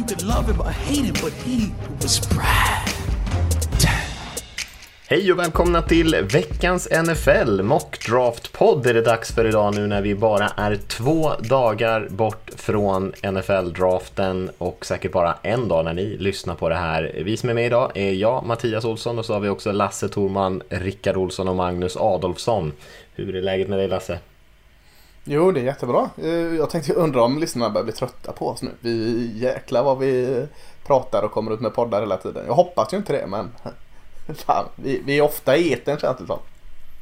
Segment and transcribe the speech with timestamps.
[0.00, 1.70] You could love him or hate him, but he
[2.02, 2.88] was Brad.
[5.08, 9.86] Hej och välkomna till veckans NFL Mock Draft Podd är det dags för idag nu
[9.86, 15.94] när vi bara är två dagar bort från NFL-draften och säkert bara en dag när
[15.94, 17.22] ni lyssnar på det här.
[17.24, 20.08] Vi som är med idag är jag, Mattias Olsson och så har vi också Lasse
[20.08, 22.72] Torman, Rickard Olsson och Magnus Adolfsson.
[23.14, 24.18] Hur är läget med dig Lasse?
[25.24, 26.10] Jo, det är jättebra.
[26.22, 28.70] Eh, Jag tänkte undra om lyssnarna börjar bli trötta på oss nu.
[28.80, 30.46] Vi jäklar vad vi
[30.86, 32.46] pratar och kommer ut med poddar hela tiden.
[32.46, 33.50] Jag hoppas ju inte det, men
[34.34, 36.38] fan, vi, vi är ofta i etern känns det som.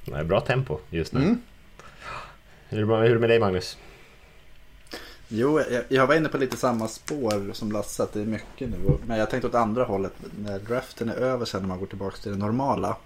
[0.05, 1.20] Det är bra tempo just nu.
[1.20, 1.41] Mm.
[2.69, 3.77] Hur, är det, hur är det med dig Magnus?
[5.28, 8.69] Jo, jag, jag var inne på lite samma spår som Lasse, att det är mycket
[8.69, 8.77] nu.
[9.06, 12.16] Men jag tänkte åt andra hållet, när draften är över sen när man går tillbaka
[12.16, 12.97] till det normala.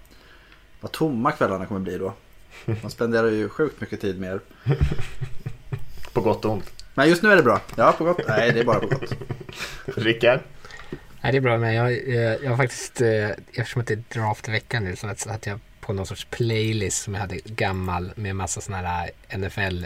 [0.81, 2.13] Vad tomma kvällarna kommer bli då.
[2.65, 4.39] Man spenderar ju sjukt mycket tid med er.
[6.13, 6.85] På gott och ont.
[6.93, 7.61] Men just nu är det bra.
[7.75, 8.21] Ja, på gott.
[8.27, 9.13] Nej, det är bara på gott.
[9.85, 10.39] Rickard?
[11.21, 14.03] Nej, det är bra, men jag, jag, jag har faktiskt, eh, eftersom att det är
[14.13, 18.35] draftvecka nu, så att, att jag på någon sorts playlist som jag hade gammal med
[18.35, 19.85] massa sådana här NFL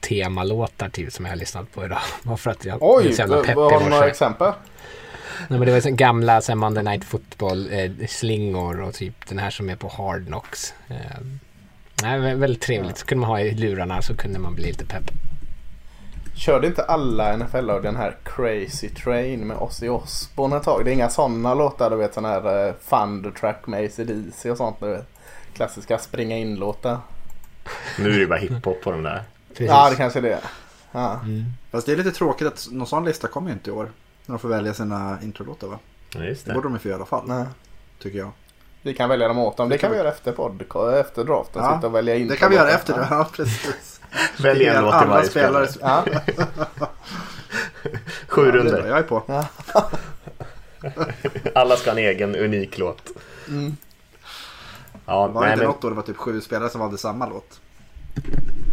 [0.00, 2.00] temalåtar till som jag har lyssnat på idag.
[2.22, 4.52] Bara för att jag Oj, så jävla vad pepp vad har du några exempel?
[5.48, 9.38] Nej, men det var så gamla så här, Monday Night Football eh, och typ den
[9.38, 10.74] här som är på Hard Knocks.
[10.88, 10.96] Eh,
[12.02, 12.98] nej, vä- väldigt trevligt.
[12.98, 15.04] Så kunde man ha i lurarna så kunde man bli lite pepp.
[16.34, 20.84] Körde inte alla NFL-lag den här Crazy Train med Ozzy Osbourne ett tag?
[20.84, 24.56] Det är inga sådana låtar, du vet sån här uh, Thunder Track med AC/DC och
[24.56, 24.76] sånt.
[24.80, 25.06] Du vet.
[25.54, 26.98] Klassiska springa in-låtar.
[27.98, 29.22] Nu är det bara hiphop på de där.
[29.48, 29.66] Precis.
[29.66, 30.38] Ja, det kanske är det.
[30.92, 31.20] Ja.
[31.70, 33.90] Fast det är lite tråkigt att någon sån lista kommer ju inte i år.
[34.26, 35.78] När de får välja sina introlåtar va?
[36.14, 36.54] Ja, just Det det.
[36.54, 37.24] borde de ju få i alla fall.
[37.26, 37.44] Nej.
[38.02, 38.30] Tycker jag.
[38.86, 39.68] Vi kan välja dem åt dem.
[39.68, 40.62] Det kan vi göra efter podd,
[41.00, 41.62] efter draften.
[41.62, 43.06] Ja, Sitta och välja in Det kan vi göra efter det.
[43.10, 44.00] Ja, precis.
[44.38, 45.66] Välj en låt till varje spelare.
[45.80, 46.04] Ja.
[48.28, 48.86] Sju Ja, runder.
[48.86, 49.22] Jag är på.
[51.54, 53.02] Alla ska ha en egen unik låt.
[53.48, 53.76] Mm.
[55.06, 56.98] Ja, Var det nej, inte men, något då det var typ sju spelare som valde
[56.98, 57.60] samma låt?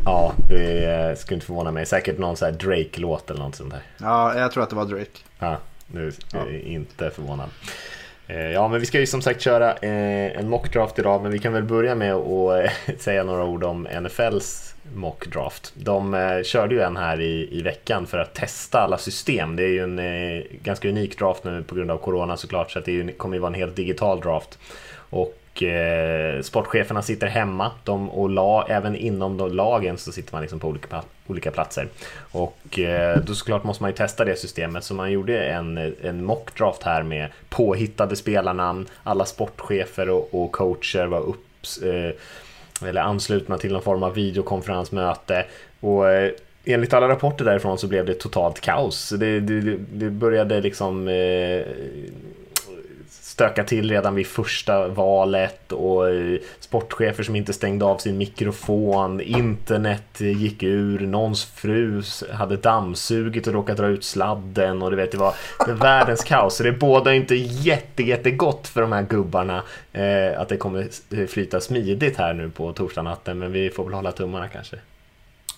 [0.06, 1.86] ja, det skulle inte förvåna mig.
[1.86, 3.82] Säkert någon sån här Drake-låt eller något sånt där.
[3.98, 5.20] Ja, jag tror att det var Drake.
[5.40, 5.58] Ja,
[5.88, 7.50] nu är jag inte förvånad.
[8.28, 11.40] Eh, ja, men vi ska ju som sagt köra eh, en mockdraft idag, men vi
[11.40, 15.74] kan väl börja med att eh, säga några ord om NFLs mockdraft.
[15.76, 19.56] De körde ju en här i, i veckan för att testa alla system.
[19.56, 22.86] Det är ju en ganska unik draft nu på grund av corona såklart, så att
[22.86, 24.60] det kommer ju vara en helt digital draft.
[25.10, 30.42] Och eh, sportcheferna sitter hemma de, och la, även inom de lagen så sitter man
[30.42, 31.88] liksom på olika, olika platser.
[32.32, 36.26] Och eh, då såklart måste man ju testa det systemet så man gjorde en, en
[36.26, 38.86] mockdraft här med påhittade spelarnamn.
[39.04, 42.12] Alla sportchefer och, och coacher var upps, eh,
[42.88, 45.46] eller anslutna till någon form av videokonferensmöte.
[45.80, 46.32] Och eh,
[46.66, 49.10] enligt alla rapporter därifrån så blev det totalt kaos.
[49.10, 51.62] Det, det, det började liksom eh,
[53.34, 59.22] stöka till redan vid första valet och eh, sportchefer som inte stängde av sin mikrofon,
[59.22, 62.02] internet gick ur, någons fru
[62.34, 65.34] hade dammsugit och råkat dra ut sladden och du vet det var,
[65.68, 66.56] världens kaos.
[66.56, 69.64] Så det bådar inte jätte, jättegott för de här gubbarna
[69.94, 70.88] eh, att det kommer
[71.28, 74.78] flyta smidigt här nu på torsdagnatten men vi får väl hålla tummarna kanske.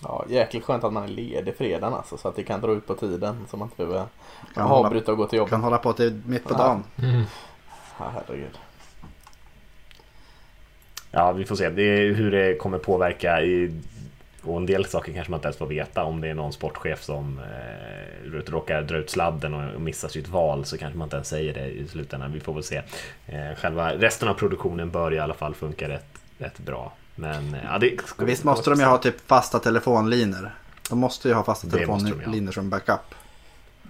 [0.02, 2.86] Ja, jäkligt skönt att man är ledig fredagen alltså, så att det kan dra ut
[2.86, 3.46] på tiden.
[3.50, 4.06] Så man inte behöver
[4.54, 5.50] avbryta och gå till jobbet.
[5.50, 6.84] Kan hålla på till mitt på dagen.
[6.96, 7.04] Ja,
[7.98, 8.58] herregud.
[11.10, 13.80] Ja, vi får se det är hur det kommer påverka i,
[14.42, 17.02] och en del saker kanske man inte ens får veta om det är någon sportchef
[17.02, 21.28] som eh, råkar dra ut sladden och, missar sitt val så kanske man inte ens
[21.28, 22.32] säger det i slutändan.
[22.32, 22.82] Vi får väl se.
[23.26, 26.92] Eh, själva resten av produktionen bör i alla fall funka rätt, rätt bra.
[27.14, 30.54] Men eh, ja, det, visst måste de ju ha typ fasta telefonlinjer.
[30.88, 33.14] De måste ju ha fasta telefonlinjer som backup.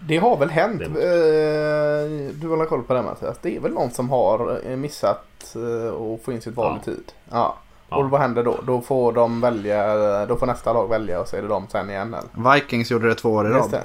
[0.08, 0.78] Det har väl hänt.
[0.78, 3.36] Det Eh, måste- du har väl koll på det Mattias?
[3.42, 6.92] Det är väl någon som har eh, missat eh, att få in sitt val Ja.
[6.92, 7.12] i tid.
[7.30, 7.54] Ja.
[7.88, 7.96] Ja.
[7.96, 8.56] Och vad händer då?
[8.66, 11.90] Då får de välja, då får nästa lag välja och så är det de sen
[11.90, 12.54] igen eller?
[12.54, 13.80] Vikings gjorde det två år i rad.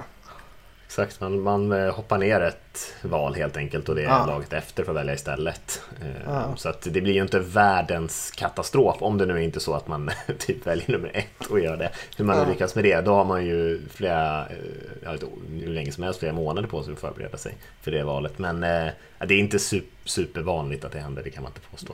[0.92, 4.26] Exakt, man, man eh, hoppar ner ett val helt enkelt och det är Ja.
[4.26, 5.82] laget efter får välja istället.
[6.26, 6.56] Ja.
[6.58, 9.88] Så att det blir ju inte världens katastrof om det nu är inte så att
[9.88, 10.10] man
[10.40, 11.92] typ väljer nummer ett och gör det.
[12.18, 12.46] Hur man Ja.
[12.50, 16.34] lyckas med det, då har man ju flera, eh, inte hur länge som helst, flera
[16.34, 18.40] månader på sig att förbereda sig för det valet.
[18.40, 18.88] Men eh,
[19.28, 21.94] det är inte super, supervanligt att det händer, det kan man inte påstå.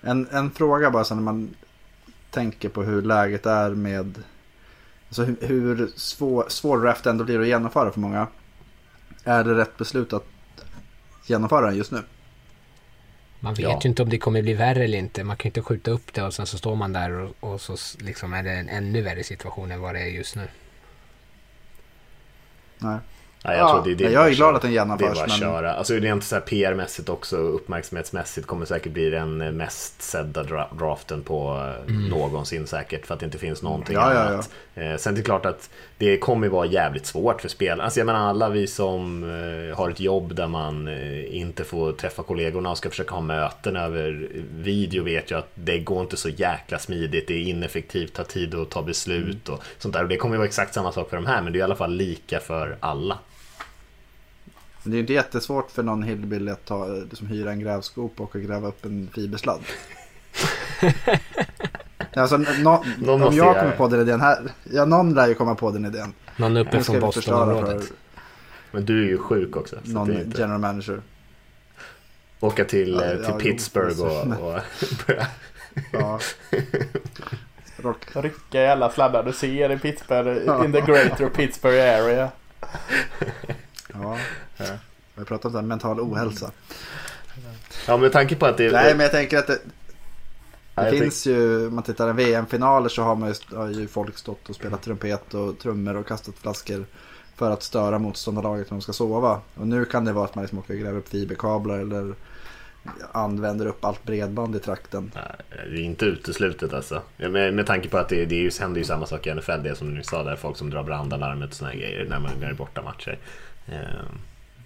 [0.00, 1.54] En, en fråga bara så när man
[2.30, 4.22] tänker på hur läget är med
[5.12, 5.36] Alltså hur,
[5.76, 8.26] hur svår, svår draft ändå blir att genomföra för många.
[9.24, 10.24] Är det rätt beslut att
[11.26, 12.02] genomföra den just nu?
[13.40, 13.80] Man vet Ja.
[13.82, 15.24] ju inte om det kommer bli värre eller inte.
[15.24, 17.60] Man kan ju inte skjuta upp det och sen så står man där och, och
[17.60, 20.48] så liksom är det en ännu värre situation än vad det är just nu.
[22.78, 22.98] Nej.
[23.44, 23.72] Ja, jag, Ja.
[23.72, 25.14] tror det, det Jag är glad att den Det är genomförs.
[25.14, 25.72] bara att Men köra.
[25.74, 30.74] Alltså rent så här PR-mässigt också, uppmärksamhetsmässigt kommer säkert bli den eh, mest sedda dra-
[30.78, 33.06] draften på eh, någonsin säkert.
[33.06, 34.50] För att det inte finns någonting Ja, ja, annat.
[34.74, 37.84] Eh, sen är det klart att det kommer vara jävligt svårt för spelarna.
[37.84, 39.22] Alltså jag menar alla vi som
[39.76, 40.88] har ett jobb där man
[41.30, 45.78] inte får träffa kollegorna och ska försöka ha möten över video vet ju att det
[45.78, 47.28] går inte så jäkla smidigt.
[47.28, 50.02] Det är ineffektivt, tar tid att ta beslut och sånt där.
[50.02, 51.76] Och det kommer vara exakt samma sak för de här men det är i alla
[51.76, 53.18] fall lika för alla.
[54.84, 58.68] Det är inte jättesvårt för någon hillbilly att ta, liksom, hyra en grävskopa och gräva
[58.68, 59.60] upp en fibersladd.
[62.16, 64.38] alltså, no, Någon om jag kommer på den idén här.
[64.72, 66.12] Ja, någon lär ju komma på den idén.
[66.36, 67.84] Någon uppe från Bostonområdet.
[67.84, 67.94] för
[68.70, 69.76] Men du är ju sjuk också.
[69.84, 70.40] Så någon inte...
[70.40, 71.02] general manager.
[72.40, 74.02] Åka till, Ja, eh, ja, till jo, Pittsburgh precis.
[74.02, 74.60] och, och
[75.06, 75.26] börja...
[75.92, 76.20] Ja.
[78.12, 80.64] Rycka i alla sladdar du ser i Pittsburgh, Ja.
[80.64, 82.30] in the greater Pittsburgh area.
[83.92, 84.18] Ja.
[85.14, 86.50] Vi har pratat om här, mental ohälsa.
[87.86, 88.72] Ja, med tanke på att det...
[88.72, 89.58] Nej, men jag tänker att det,
[90.74, 93.88] det jag finns ju, om man tittar på VM-finaler så har, man ju, har ju
[93.88, 96.86] folk stått och spelat trumpet och trummor och kastat flaskor
[97.36, 99.40] för att störa motståndarlaget när de ska sova.
[99.54, 102.14] Och nu kan det vara att man liksom åker och gräver upp fiberkablar eller
[103.12, 105.10] använder upp allt bredband i trakten.
[105.14, 107.02] Nej, Det är inte uteslutet alltså.
[107.16, 109.62] Med, med tanke på att det, det är ju, händer ju samma sak i NFL,
[109.62, 112.42] det som du sa där, folk som drar brandalarmet och såna här grejer när man
[112.42, 113.18] är borta matcher.
[113.66, 114.18] Ehm,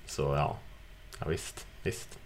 [0.06, 0.56] Så ja,
[1.18, 2.18] ja visst, visst.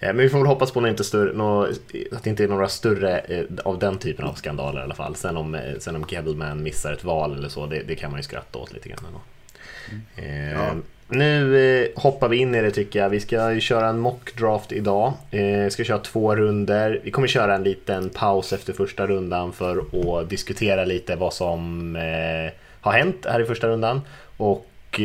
[0.00, 1.68] Eh, Men vi får väl hoppas på något inte större,
[2.12, 5.16] att det inte är några större eh, av den typen av skandaler i alla fall.
[5.16, 8.18] Sen om, eh, sen om Kebbleman missar ett val eller så, det, det kan man
[8.20, 9.20] ju skratta åt lite grann ändå.
[10.16, 10.74] Eh, Ja.
[11.08, 13.08] Nu eh, hoppar vi in i det tycker jag.
[13.10, 15.12] Vi ska ju köra en mockdraft idag.
[15.30, 17.00] Eh, vi ska köra två runder.
[17.04, 19.84] Vi kommer köra en liten paus efter första rundan för
[20.20, 24.00] att diskutera lite vad som eh, har hänt här i första rundan.
[24.36, 25.00] Och,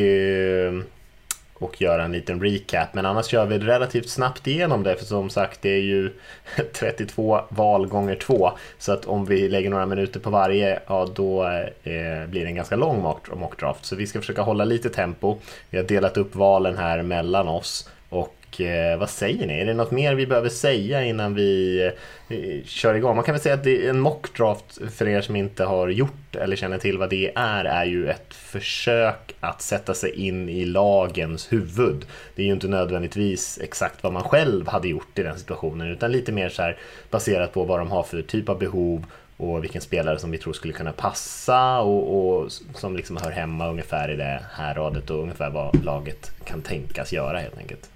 [1.64, 2.94] och göra en liten recap.
[2.94, 4.96] Men annars kör vi relativt snabbt igenom det.
[4.96, 6.12] För som sagt, det är ju
[6.74, 11.44] 32 val gånger 2 Så att om vi lägger några minuter på varje, ja då
[11.44, 13.02] eh, blir det en ganska lång
[13.34, 13.86] mockdraft.
[13.86, 15.38] Så vi ska försöka hålla lite tempo.
[15.70, 17.90] Vi har delat upp valen här mellan oss.
[18.10, 19.60] Och eh, vad säger ni?
[19.60, 21.82] Är det något mer vi behöver säga innan vi
[22.28, 23.16] eh, kör igång?
[23.16, 26.36] Man kan väl säga att det är en mockdraft för er som inte har gjort
[26.36, 30.66] eller känner till vad det är, är ju ett försök att sätta sig in i
[30.66, 32.06] lagens huvud.
[32.36, 36.12] Det är ju inte nödvändigtvis exakt vad man själv hade gjort i den situationen, utan
[36.12, 36.78] lite mer så här
[37.10, 39.06] baserat på vad de har för typ av behov
[39.42, 43.70] och vilken spelare som vi tror skulle kunna passa och, och som liksom hör hemma
[43.70, 47.91] ungefär i det här radet och ungefär vad laget kan tänkas göra helt enkelt.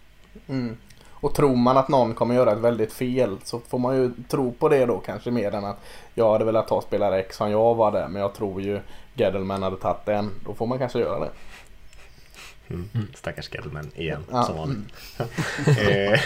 [0.48, 0.78] Mm.
[1.26, 4.52] Och tror man att någon kommer göra ett väldigt fel så får man ju tro
[4.52, 5.80] på det då kanske mer än att
[6.14, 8.80] jag hade velat ta spelare X som jag var där men jag tror ju
[9.16, 10.32] Gaddelman hade tagit den.
[10.46, 11.30] Då får man kanske göra det.
[12.70, 12.90] Mm.
[13.16, 14.44] Stackars Gellman igen, Ja.
[14.44, 14.94] som vanligt.
[15.80, 16.20] Eh,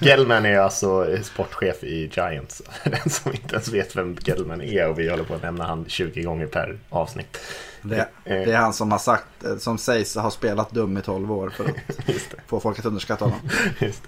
[0.00, 2.62] Gellman är alltså sportchef i Giants.
[2.84, 5.84] Den som inte ens vet vem Gellman är och vi håller på att nämna han
[5.88, 7.38] 20 gånger per avsnitt.
[7.82, 11.02] Det, Eh, det är han som har sagt, eh, som sägs ha spelat dum i
[11.02, 12.36] 12 år för att Just det.
[12.46, 13.40] få folk att underskatta honom.
[13.78, 14.02] Just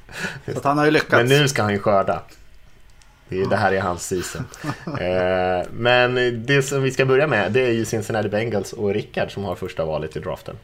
[0.44, 0.52] det.
[0.52, 1.12] Så att han har ju lyckats.
[1.12, 2.22] Men nu ska han ju skörda.
[3.28, 4.44] Det, är, det här är hans season.
[5.72, 6.14] Men
[6.46, 9.54] det som vi ska börja med det är ju Cincinnati Bengals och Rickard som har
[9.54, 10.56] första valet i draften.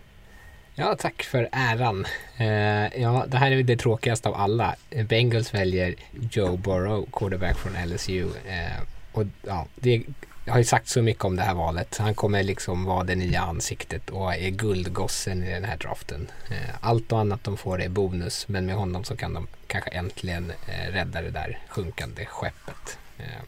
[0.74, 2.06] Ja, tack för äran.
[2.36, 4.74] Eh, ja, det här är det tråkigaste av alla.
[5.08, 5.94] Bengals väljer
[6.30, 8.28] Joe Burrow, quarterback från LSU.
[8.46, 10.02] Eh, och ja, det
[10.46, 11.96] jag har ju sagt så mycket om det här valet.
[11.98, 16.30] Han kommer liksom vara det nya ansiktet och är guldgossen i den här draften.
[16.50, 19.90] Eh, allt och annat de får är bonus, men med honom så kan de kanske
[19.90, 22.98] äntligen eh, rädda det där sjunkande skeppet.
[23.18, 23.42] Eh,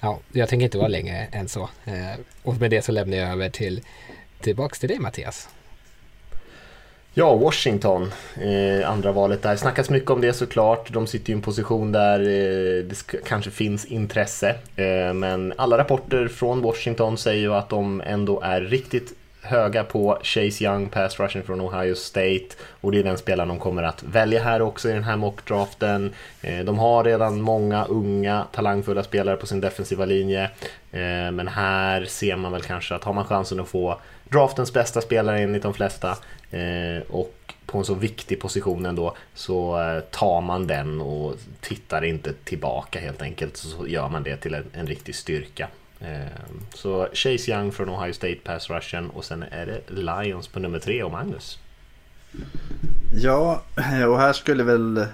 [0.00, 1.70] ja, jag tänker inte vara längre än så.
[1.84, 3.82] Eh, och med det så lämnar jag över till
[4.40, 5.48] tillbaks till dig Mattias.
[7.18, 9.56] Ja, Washington, eh, andra valet där.
[9.56, 10.92] Snackas mycket om det såklart.
[10.92, 14.54] De sitter ju i en position där eh, det sk- kanske finns intresse.
[14.76, 20.18] Eh, men alla rapporter från Washington säger ju att de ändå är riktigt höga på
[20.22, 22.46] Chase Young, pass rushing från Ohio State.
[22.80, 26.12] Och det är den spelaren de kommer att välja här också i den här mockdraften.
[26.42, 30.42] Eh, de har redan många unga, talangfulla spelare på sin defensiva linje.
[30.92, 35.00] Eh, men här ser man väl kanske att har man chansen att få draftens bästa
[35.00, 36.10] spelare enligt de flesta
[36.50, 42.04] eh, och på en så viktig position ändå så eh, tar man den och tittar
[42.04, 45.68] inte tillbaka helt enkelt så gör man det till en, en riktig styrka.
[46.00, 46.26] Eh,
[46.74, 50.78] så Chase Young från Ohio State Pass Russian och sen är det Lions på nummer
[50.78, 51.58] tre och Magnus.
[53.12, 55.06] Ja, eh, och här skulle väl...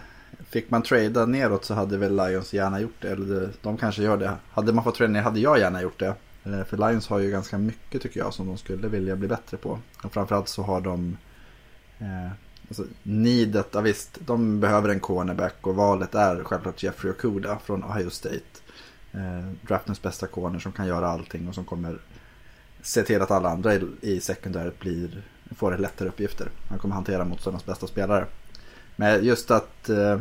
[0.50, 3.08] Fick man trada neråt så hade väl Lions gärna gjort det.
[3.08, 4.32] Eller de kanske gör det.
[4.50, 6.14] Hade man fått trada ner hade jag gärna gjort det.
[6.44, 9.56] Eh, för Lions har ju ganska mycket tycker jag som de skulle vilja bli bättre
[9.56, 9.78] på.
[10.04, 11.16] Och framförallt så har de...
[11.98, 12.30] Eh,
[12.68, 17.84] alltså, needet, ja, visst, de behöver en cornerback och valet är självklart Jeffrey Okuda från
[17.84, 18.60] Ohio State
[19.12, 21.98] eh, draftens bästa corner som kan göra allting och som kommer
[22.82, 25.22] se till att alla andra i, i sekundäret blir,
[25.56, 26.48] får lättare uppgifter.
[26.68, 28.26] Han kommer hantera motståndarnas bästa spelare.
[28.96, 30.20] Men just att, eh,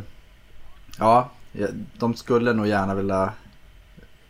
[0.97, 1.31] ja,
[1.97, 3.33] de skulle nog gärna vilja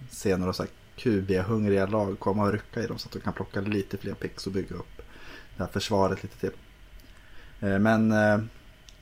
[0.10, 0.66] se några så
[1.02, 4.48] QB-hungriga lag komma och rycka i dem så att de kan plocka lite fler picks
[4.48, 5.02] och bygga upp
[5.58, 6.52] det här försvaret lite till.
[7.60, 8.40] Eh, men eh,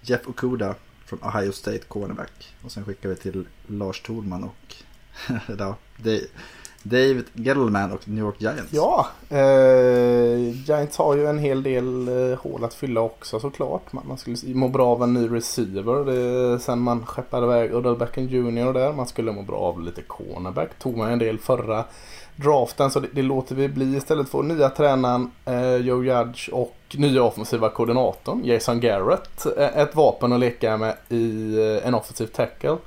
[0.02, 0.76] Jeff Okuda
[1.06, 4.76] från Ohio State cornerback och sen skickar vi till Lars Thorman och
[5.58, 5.78] ja,
[6.84, 8.74] David Gettleman och New York Giants.
[8.74, 13.94] Ja, eh, Giants har ju en hel del eh, hål att fylla också såklart.
[13.94, 18.28] Man, man skulle må bra av en ny receiver det, sen man skeppade iväg Odellbacken
[18.28, 18.94] Junior Jr där.
[18.94, 20.80] Man skulle må bra av lite cornerback.
[20.80, 21.86] Tog man en del förra
[22.36, 26.76] draften så det, det låter vi bli istället för nya tränaren eh, Joe Judge och
[26.92, 29.46] nya offensiva koordinatorn Jason Garrett.
[29.58, 32.78] Eh, ett vapen att leka med i eh, en offensiv tackle.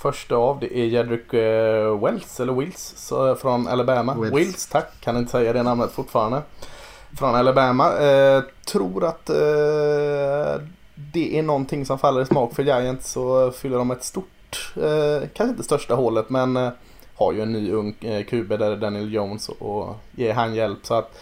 [0.00, 4.14] Första av det är Jedrick uh, Wells, eller Wills, från Alabama.
[4.14, 4.34] Wills.
[4.36, 4.66] Wills.
[4.66, 5.00] tack.
[5.00, 6.42] Kan inte säga det namnet fortfarande.
[7.18, 7.92] Från Alabama.
[7.92, 10.62] Uh, tror att uh,
[10.94, 14.74] det är någonting som faller i smak för Giants så fyller de ett stort,
[15.34, 16.70] kanske inte största hålet men
[17.14, 17.92] har ju en ny ung
[18.28, 20.78] QB där Daniel Jones och ger han hjälp.
[20.82, 21.18] Så att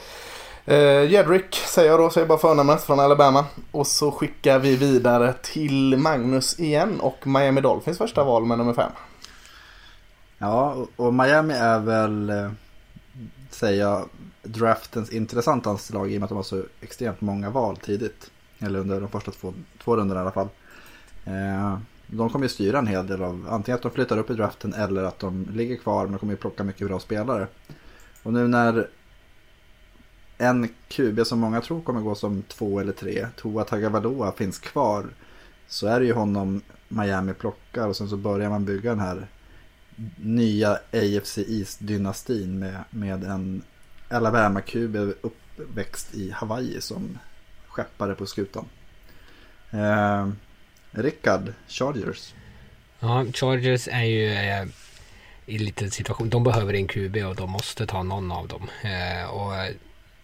[0.68, 3.46] Eh, Jedrick säger jag då, säger bara förnamnet från Alabama.
[3.70, 8.74] Och så skickar vi vidare till Magnus igen och Miami Dolphins första val med nummer
[8.74, 8.90] fem.
[10.38, 12.50] Ja, och Miami är väl, eh,
[13.50, 14.08] säger jag,
[14.42, 18.30] draftens intressantaste lag i och med att de har så extremt många val tidigt.
[18.58, 20.48] Eller under de första två, två rundorna i alla fall.
[21.24, 24.34] Eh, de kommer ju styra en hel del av antingen att de flyttar upp i
[24.34, 27.46] draften eller att de ligger kvar men de kommer ju plocka mycket bra spelare.
[28.22, 28.88] Och nu när
[30.38, 35.06] en QB som många tror kommer gå som två eller tre, Tua Tagovailoa, finns kvar.
[35.68, 39.26] Så är det ju honom Miami plockar och sen så börjar man bygga den här
[40.16, 43.62] nya AFC East-dynastin med, med en
[44.08, 47.18] Alabama-QB uppväxt i Hawaii som
[47.68, 48.64] skeppare på skutan.
[49.70, 50.28] Eh,
[50.90, 52.34] Rickard, Chargers.
[53.00, 54.66] Ja, Chargers är ju eh,
[55.46, 56.28] i lite situation.
[56.28, 58.68] De behöver en QB och de måste ta någon av dem.
[58.82, 59.52] Eh, och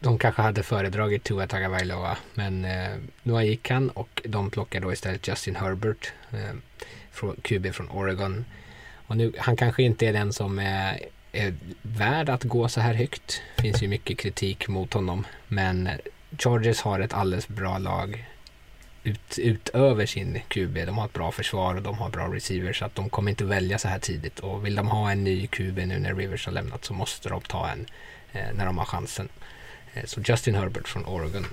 [0.05, 2.91] de kanske hade föredragit Tua Tagovailoa men eh,
[3.23, 6.57] nu gick han och de plockar då istället Justin Herbert, eh,
[7.13, 8.45] från, QB från Oregon.
[9.07, 11.01] Och nu, han kanske inte är den som är,
[11.33, 13.43] är värd att gå så här högt.
[13.57, 15.89] Det finns ju mycket kritik mot honom men
[16.39, 18.27] Chargers har ett alldeles bra lag
[19.03, 20.75] ut, utöver sin QB.
[20.87, 23.45] De har ett bra försvar och de har bra receivers så att de kommer inte
[23.45, 24.41] välja så här tidigt.
[24.41, 27.41] Och vill de ha en ny QB nu när Rivers har lämnat så måste de
[27.41, 27.87] ta en
[28.33, 29.29] eh, när de har chansen.
[29.95, 31.47] Eh, så Justin Herbert från Oregon.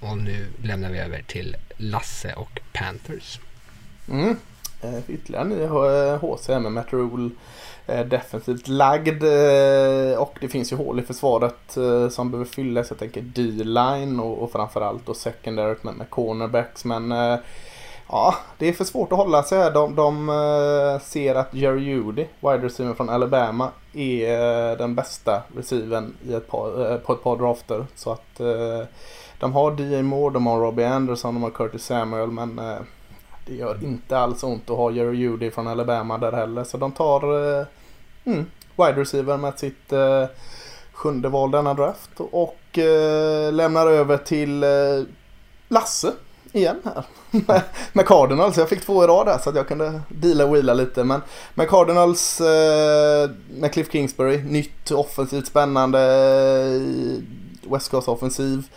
[0.00, 3.40] Och nu lämnar vi över till Lasse och Panthers.
[4.10, 4.36] Mm.
[4.82, 5.66] Eh, ytterligare en ny
[6.16, 7.30] HC eh, med Matt Rule
[7.86, 9.22] defensivt lagd
[10.18, 11.78] och det finns ju hål i försvaret
[12.10, 12.90] som behöver fyllas.
[12.90, 17.12] Jag tänker D-line och, och framförallt och secondary med, med cornerbacks men
[18.08, 19.70] Ja, det är för svårt att hålla sig här.
[19.70, 25.42] De, de eh, ser att Jerry Judy, wide receiver från Alabama, är eh, den bästa
[25.56, 27.86] receiven i ett par, eh, på ett par drafter.
[27.94, 28.40] Så att
[29.38, 32.56] de har DJ Moore, de har Robbie Anderson, de har Curtis Samuel men
[33.46, 36.64] det gör inte alls ont att ha Jerry Judy från Alabama där heller.
[36.64, 37.22] Så de tar
[38.24, 38.46] mm,
[38.76, 39.92] wide receiver med sitt
[40.92, 42.78] sjunde val denna draft och
[43.52, 44.64] lämnar över till
[45.68, 46.12] Lasse
[46.52, 47.04] igen här.
[47.92, 48.56] med Cardinals.
[48.56, 51.04] Jag fick två i rad där så att jag kunde deala och wheela lite.
[51.04, 51.20] Men
[51.54, 58.68] med Cardinals, eh, med Cliff Kingsbury, nytt offensivt spännande eh, West Coast offensiv.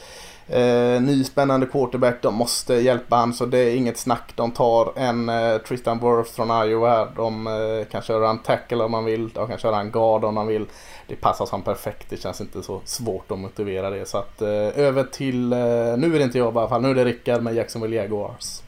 [0.51, 4.31] Eh, ny spännande quarterback, de måste hjälpa han så det är inget snack.
[4.35, 7.07] De tar en eh, Tristan Wirth från Iowa här.
[7.15, 9.29] De eh, kan köra en tackle om man vill.
[9.29, 10.65] De kan köra en guard om man vill.
[11.07, 12.09] Det passar som perfekt.
[12.09, 14.05] Det känns inte så svårt att motivera det.
[14.05, 15.59] Så att eh, över till, eh,
[15.97, 16.81] nu är det inte jag i alla fall.
[16.81, 18.61] Nu är det Rickard med Jacksonville Jaguars.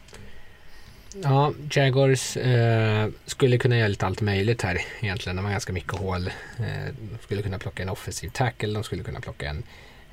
[1.24, 5.36] Ja, Jaguars eh, skulle kunna göra lite allt möjligt här egentligen.
[5.36, 6.28] De har ganska mycket hål.
[6.60, 9.64] Eh, de skulle kunna plocka en offensiv tackle, de skulle kunna plocka en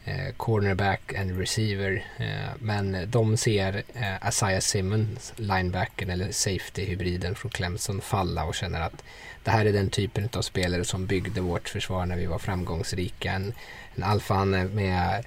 [0.09, 2.05] Eh, cornerback, and receiver.
[2.17, 8.81] Eh, men de ser eh, Isaiah Simmons, linebacken eller safety-hybriden från Clemson falla och känner
[8.81, 9.05] att
[9.45, 13.33] det här är den typen av spelare som byggde vårt försvar när vi var framgångsrika.
[13.33, 13.55] En,
[13.95, 15.25] en alfahanne med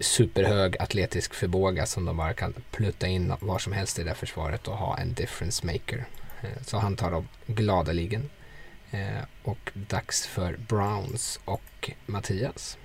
[0.00, 4.68] superhög atletisk förmåga som de bara kan plutta in var som helst i det försvaret
[4.68, 6.04] och ha en difference maker.
[6.42, 8.30] Eh, så han tar dem gladeligen.
[8.90, 12.78] Eh, och dags för Browns och Mattias.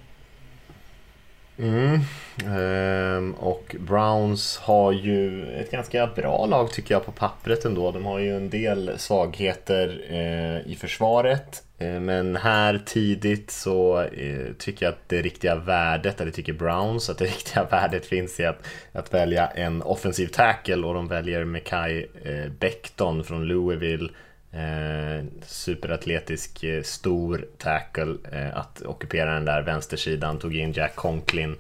[1.60, 2.00] Mm.
[2.46, 7.92] Ehm, och Browns har ju ett ganska bra lag tycker jag på pappret ändå.
[7.92, 11.64] De har ju en del svagheter eh, i försvaret.
[11.78, 17.10] Eh, men här tidigt så eh, tycker jag att det riktiga värdet, eller tycker Browns
[17.10, 21.44] att det riktiga värdet finns i att, att välja en offensiv tackle och de väljer
[21.46, 24.10] Mekai eh, Becton från Louisville
[24.52, 30.40] Eh, superatletisk, eh, stor tackle eh, att ockupera den där vänstersidan.
[30.40, 31.56] Tog in Jack Conklin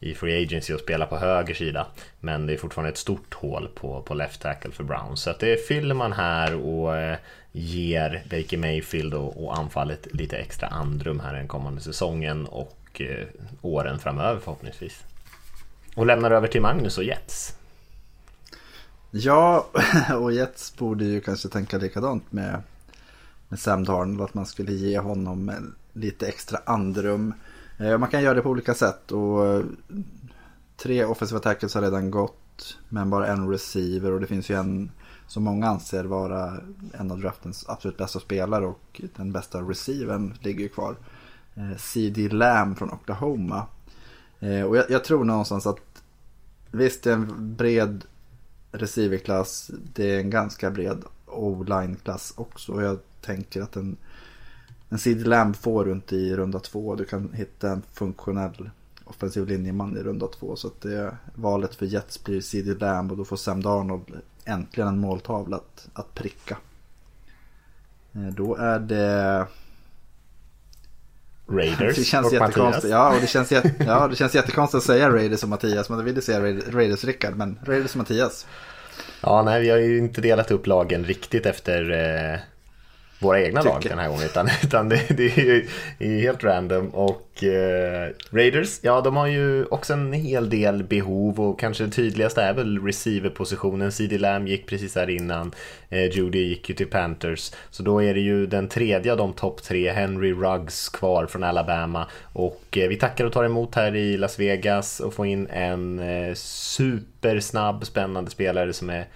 [0.00, 1.86] i Free Agency och spela på höger sida.
[2.20, 5.16] Men det är fortfarande ett stort hål på, på left tackle för Brown.
[5.16, 7.16] Så att det fyller man här och eh,
[7.52, 13.26] ger Baker Mayfield och, och, anfallet lite extra andrum här den kommande säsongen och eh,
[13.62, 15.04] åren framöver förhoppningsvis.
[15.94, 17.56] Och lämnar över till Magnus och Jets.
[19.18, 19.66] Ja,
[20.20, 22.62] och Jets borde ju kanske tänka likadant med,
[23.48, 24.20] med Sam Darnold.
[24.20, 25.52] Att man skulle ge honom
[25.92, 27.34] lite extra andrum.
[27.78, 29.12] Eh, man kan göra det på olika sätt.
[29.12, 29.64] Och eh,
[30.76, 32.78] tre offensiva tackles har redan gått.
[32.88, 34.12] Men bara en receiver.
[34.12, 34.90] Och det finns ju en
[35.26, 36.60] som många anser vara
[36.92, 38.66] en av draftens absolut bästa spelare.
[38.66, 40.96] Och den bästa receivern ligger ju kvar.
[41.54, 43.66] Eh, CD Lamb från Oklahoma.
[44.68, 46.02] Och jag, jag tror någonstans att
[46.70, 48.04] visst det är en bred
[48.76, 49.70] receiverklass.
[49.94, 52.72] Det är en ganska bred o-line-klass också.
[52.72, 53.96] Och jag tänker att en,
[54.88, 56.94] en CD Lamb får runt i runda två.
[56.94, 58.70] Du kan hitta en funktionell
[59.04, 60.56] offensiv linjeman i runda två.
[60.56, 64.88] Så att det, valet för Jets blir CD Lamb och då får Sam Darnold äntligen
[64.88, 66.56] en måltavla att, att pricka.
[68.12, 69.46] Eh, då är det...
[71.48, 72.90] Raiders det känns jättekonstigt.
[72.90, 75.88] Ja, och det känns, ja, det känns jättekonstigt att säga Raiders och Mattias.
[75.88, 77.36] Men då vill du säga Raiders Rickard.
[77.36, 78.46] Men Raiders och Mattias.
[79.20, 82.38] Ja, nej, vi har ju inte delat upp lagen riktigt efter eh,
[83.18, 83.74] våra egna Tycker.
[83.74, 84.24] lag den här gången.
[84.24, 85.66] Utan, utan det, det är
[85.98, 86.88] ju helt random.
[86.88, 91.90] Och eh, Raiders, ja de har ju också en hel del behov och kanske det
[91.90, 93.92] tydligaste är väl receiverpositionen.
[93.92, 95.52] CD Lamb gick precis här innan.
[95.88, 97.52] Eh, Judy gick ju till Panthers.
[97.70, 101.44] Så då är det ju den tredje av de topp tre, Henry Ruggs, kvar från
[101.44, 102.06] Alabama.
[102.32, 105.98] Och eh, vi tackar och tar emot här i Las Vegas och får in en
[105.98, 109.06] eh, supersnabb, spännande spelare som är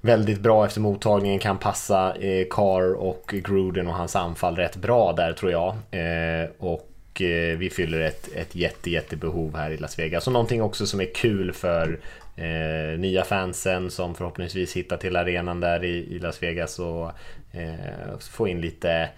[0.00, 5.12] väldigt bra efter mottagningen, kan passa eh, Carr och Gruden och hans anfall rätt bra
[5.12, 5.68] där tror jag.
[5.90, 10.26] Eh, och eh, vi fyller ett, ett jätte, jättebehov här i Las Vegas.
[10.26, 11.98] Och någonting också som är kul för
[12.36, 17.10] eh, nya fansen som förhoppningsvis hittar till arenan där i, i Las Vegas och
[17.52, 19.08] eh, få in lite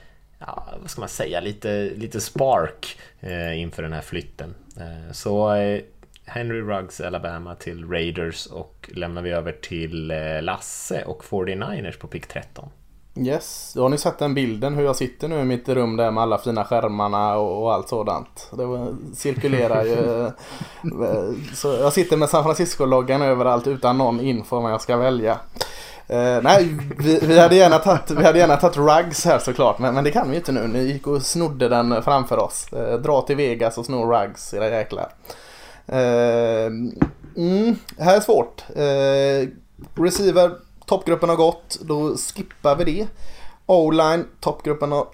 [0.46, 4.54] Ja, vad ska man säga, lite, lite spark eh, inför den här flytten.
[4.76, 5.80] Eh, så eh,
[6.24, 12.06] Henry Ruggs Alabama till Raiders och lämnar vi över till eh, Lasse och 49ers på
[12.06, 12.68] pick 13.
[13.16, 16.10] Yes, då har ni sett den bilden hur jag sitter nu i mitt rum där
[16.10, 18.50] med alla fina skärmarna och, och allt sådant.
[18.52, 20.30] Det cirkulerar ju.
[21.54, 25.32] så jag sitter med San Francisco-loggan överallt utan någon info om vad jag ska välja.
[26.10, 29.94] Uh, nej, vi, vi, hade gärna tagit, vi hade gärna tagit Rugs här såklart, men,
[29.94, 30.66] men det kan vi inte nu.
[30.66, 32.66] Ni gick och snodde den framför oss.
[32.72, 35.08] Uh, dra till Vegas och sno Rugs, era jäklar.
[35.92, 36.66] Uh,
[37.36, 38.64] mm, här är svårt.
[38.76, 39.50] Ehm,
[39.94, 40.50] receiver,
[40.86, 41.78] toppgruppen har gått.
[41.80, 43.06] Då skippar vi det.
[43.66, 45.06] O-line, toppgruppen har...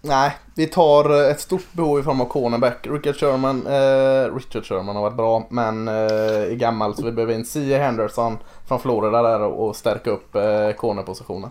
[0.00, 2.86] Nej, vi tar eh, ett stort behov i form av cornerback.
[2.86, 7.34] Richard Sherman, eh, Richard Sherman har varit bra men eh, är gammal så vi behöver
[7.34, 7.78] en C.A.
[7.78, 11.50] Henderson från Florida där och, stärka upp eh, cornerpositionen.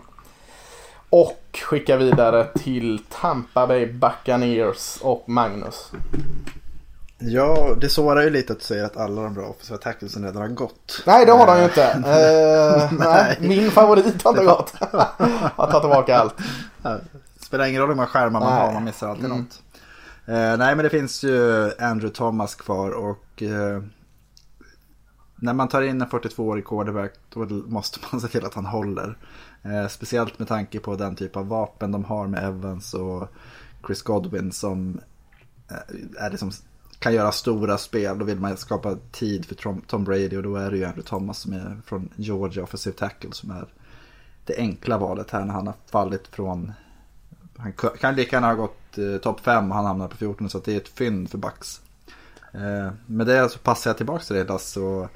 [1.10, 5.92] Och skicka vidare till Tampa Bay Buccaneers och Magnus.
[7.18, 10.42] Ja, det sårar ju lite att du säger att alla de bra offensiva tacklesen redan
[10.42, 11.02] har gått.
[11.06, 11.94] Nej, det har de ju inte.
[12.92, 14.74] uh, nej, min favorit har inte gått.
[15.56, 16.34] Jag tar tillbaka allt.
[16.82, 18.60] Det spelar ingen roll hur många skärmar man nej.
[18.60, 19.38] har, man missar alltid mm.
[19.38, 19.62] något.
[20.28, 23.82] Uh, nej, men det finns ju Andrew Thomas kvar och uh,
[25.40, 29.16] när man tar in en 42-årig quarterback då måste man se till att han håller.
[29.62, 33.28] Eh, speciellt med tanke på den typ av vapen de har med Evans och
[33.86, 35.00] Chris Godwin som
[35.70, 36.52] eh, är liksom,
[36.98, 38.18] kan göra stora spel.
[38.18, 41.08] Då vill man skapa tid för Tom, Tom Brady och då är det ju Andrew
[41.08, 43.66] Thomas som är från Georgia Offensive Tackle som är
[44.44, 46.72] det enkla valet här när han har fallit från
[47.58, 50.58] han kan lika gärna ha gått eh, topp 5 och han hamnar på 14 så
[50.58, 51.80] det är ett fynd för Bucks.
[52.54, 55.08] Eh, med det så passar jag tillbaka till dig Lasse och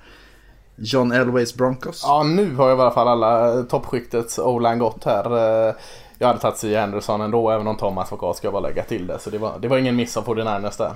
[0.77, 2.03] John Elways Broncos.
[2.05, 5.37] Ja, nu har jag i alla fall alla eh, toppskiktets O-line gått här.
[5.68, 5.75] Eh,
[6.18, 6.77] jag hade tagit C.
[6.77, 9.18] Anderson ändå, även om Thomas var kvar ska jag bara lägga till det.
[9.18, 10.92] Så det var, det var ingen miss av 49ers där.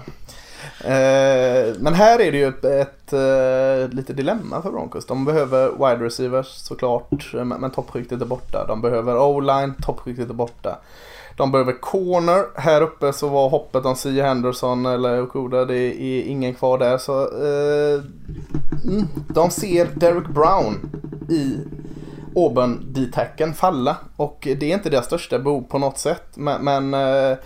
[0.81, 5.07] Eh, men här är det ju ett, ett, ett lite dilemma för Broncos.
[5.07, 8.65] De behöver wide receivers såklart, men toppskiktet är borta.
[8.69, 10.79] De behöver O-line, toppskiktet är borta.
[11.37, 12.45] De behöver corner.
[12.55, 14.23] Här uppe så var hoppet om C.
[14.23, 15.65] Henderson eller Okuda.
[15.65, 16.99] Det är ingen kvar där.
[16.99, 18.03] Så eh,
[18.85, 20.91] mm, de ser Derek Brown
[21.29, 21.59] i
[22.37, 23.11] auburn d
[23.55, 23.97] falla.
[24.17, 26.27] Och det är inte deras största behov på något sätt.
[26.35, 27.37] Men, men eh,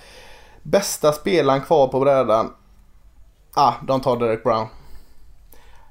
[0.62, 2.50] bästa spelaren kvar på brädan.
[3.54, 4.66] Ah, de tar Derek Brown.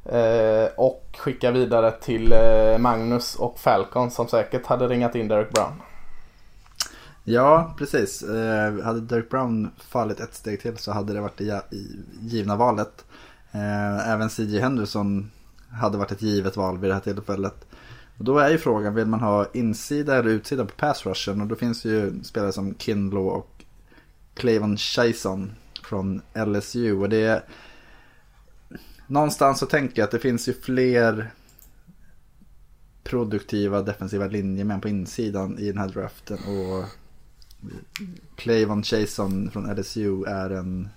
[0.06, 5.50] Eh, och skickar vidare till eh, Magnus och Falcon som säkert hade ringat in Derek
[5.50, 5.82] Brown.
[7.24, 8.24] Ja, precis.
[8.24, 11.64] Eh, hade Dirk Brown fallit ett steg till så hade det varit det
[12.22, 13.06] givna valet.
[13.52, 15.32] Eh, även CJ Henderson
[15.72, 17.66] hade varit ett givet val vid det här tillfället.
[18.18, 21.42] Och då är ju frågan, vill man ha insida eller utsida på pass rushen?
[21.42, 23.64] Och då finns det ju spelare som Kinlo och
[24.34, 25.52] Clavon Chason
[25.90, 26.98] från LSU.
[26.98, 27.44] Och det är...
[29.08, 31.32] Någonstans så tänker jag att det finns ju fler
[33.04, 36.38] produktiva defensiva linjemän på insidan i den här draften.
[36.38, 36.86] Och
[38.36, 40.90] Clavon Chason från LSU är en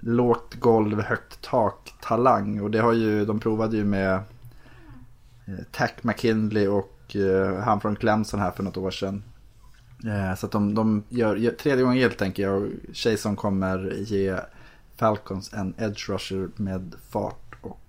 [0.00, 2.60] lågt golv, högt tak talang.
[2.60, 4.14] Och det har ju, de provade ju med
[5.46, 9.22] eh, Tack McKinley och eh, han från Clemson här för något år sedan.
[10.04, 12.62] Uh, så att de, de gör, tredje gången helt tänker jag.
[12.62, 14.36] Och Chason kommer ge
[14.96, 17.54] Falcons en edge rusher med fart.
[17.60, 17.80] Och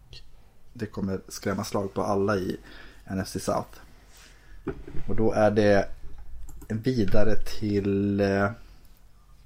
[0.73, 2.57] det kommer skrämma slag på alla i
[3.11, 3.79] NFC South.
[5.07, 5.89] Och då är det
[6.67, 8.49] vidare till eh,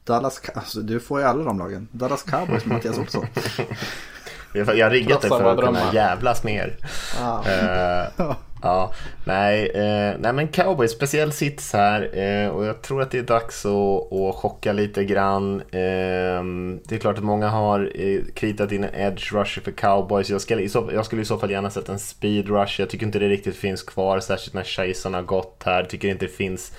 [0.03, 1.87] Dallas alltså, Du får ju alla de lagen.
[1.91, 3.25] Dallas Cowboys med Mattias Olsson.
[4.53, 6.77] Jag har riggat det för att kunna jävlas mer.
[7.21, 7.39] Ah.
[7.39, 8.93] Uh, ja,
[9.25, 13.23] nej, eh, nej men Cowboys, speciell sits här eh, och jag tror att det är
[13.23, 15.61] dags att, att chocka lite grann.
[15.71, 20.29] Ehm, det är klart att många har eh, kritat in en edge rusher för Cowboys.
[20.29, 22.81] Jag skulle, jag skulle i så fall gärna sett en speed rush.
[22.81, 25.79] Jag tycker inte det riktigt finns kvar, särskilt när Chason har gått här.
[25.79, 26.71] Jag tycker inte det finns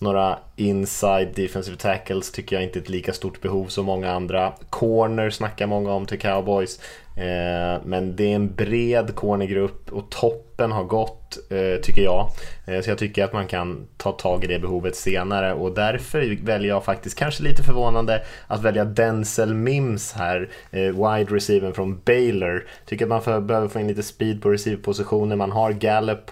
[0.00, 4.52] några inside defensive tackles tycker jag inte är ett lika stort behov som många andra.
[4.70, 6.80] Corner snackar många om till cowboys.
[7.18, 12.30] Eh, men det är en bred cornergrupp och toppen har gått, eh, tycker jag.
[12.66, 16.44] Eh, så jag tycker att man kan ta tag i det behovet senare och därför
[16.44, 22.66] väljer jag faktiskt, kanske lite förvånande, att välja Denzel Mims här, wide receiver från Baylor.
[22.86, 25.36] Tycker att man för, behöver få in lite speed på receiverpositioner.
[25.36, 26.30] Man har Gallup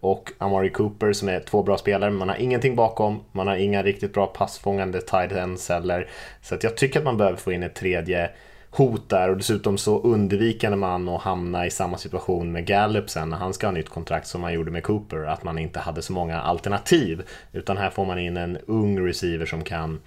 [0.00, 3.20] och Amari Cooper som är två bra spelare, men man har ingenting bakom.
[3.32, 6.08] Man har inga riktigt bra passfångande tight ends heller.
[6.42, 8.30] Så att jag tycker att man behöver få in ett tredje
[8.70, 13.30] hot där och dessutom så undviker man att hamna i samma situation med Gallup sen
[13.30, 16.02] när han ska ha nytt kontrakt som man gjorde med Cooper, att man inte hade
[16.02, 17.22] så många alternativ.
[17.52, 20.00] Utan här får man in en ung receiver som kan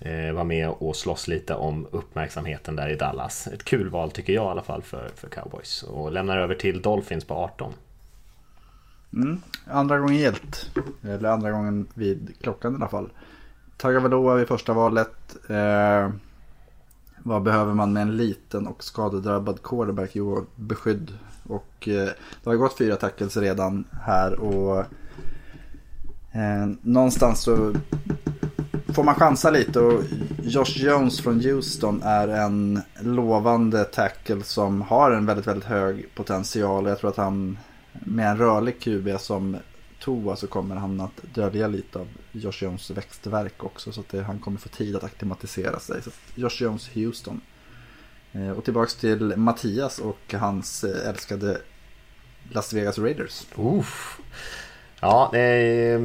[0.00, 3.46] eh, vara med och slåss lite om uppmärksamheten där i Dallas.
[3.46, 5.82] Ett kul val tycker jag i alla fall för, för Cowboys.
[5.82, 7.72] Och lämnar över till Dolphins på 18.
[9.12, 9.42] Mm.
[9.66, 10.70] Andra gången helt.
[11.02, 13.10] Eller andra gången vid klockan i alla fall.
[13.76, 15.36] Tagovailoa vid första valet.
[15.50, 16.10] Eh,
[17.22, 20.10] vad behöver man med en liten och skadedrabbad quarterback?
[20.12, 21.12] Jo, beskydd.
[21.48, 22.08] Och eh,
[22.44, 24.78] det har gått fyra tackles redan här och
[26.32, 27.74] eh, någonstans så
[28.88, 30.02] får man chansa lite och
[30.42, 36.86] Josh Jones från Houston är en lovande tackle som har en väldigt, väldigt hög potential.
[36.86, 37.58] Jag tror att han
[37.92, 39.56] med en rörlig QB som
[40.08, 43.92] Toa så kommer han att dölja lite av Josh Jones växtverk också.
[43.92, 46.02] Så att det, han kommer få tid att akklimatisera sig.
[46.02, 47.40] Så Josh Jones Houston.
[48.32, 51.60] Eh, och tillbaks till Mattias och hans eh, älskade
[52.50, 53.46] Las Vegas Raiders.
[53.56, 54.20] Oof.
[55.00, 56.00] Ja, eh,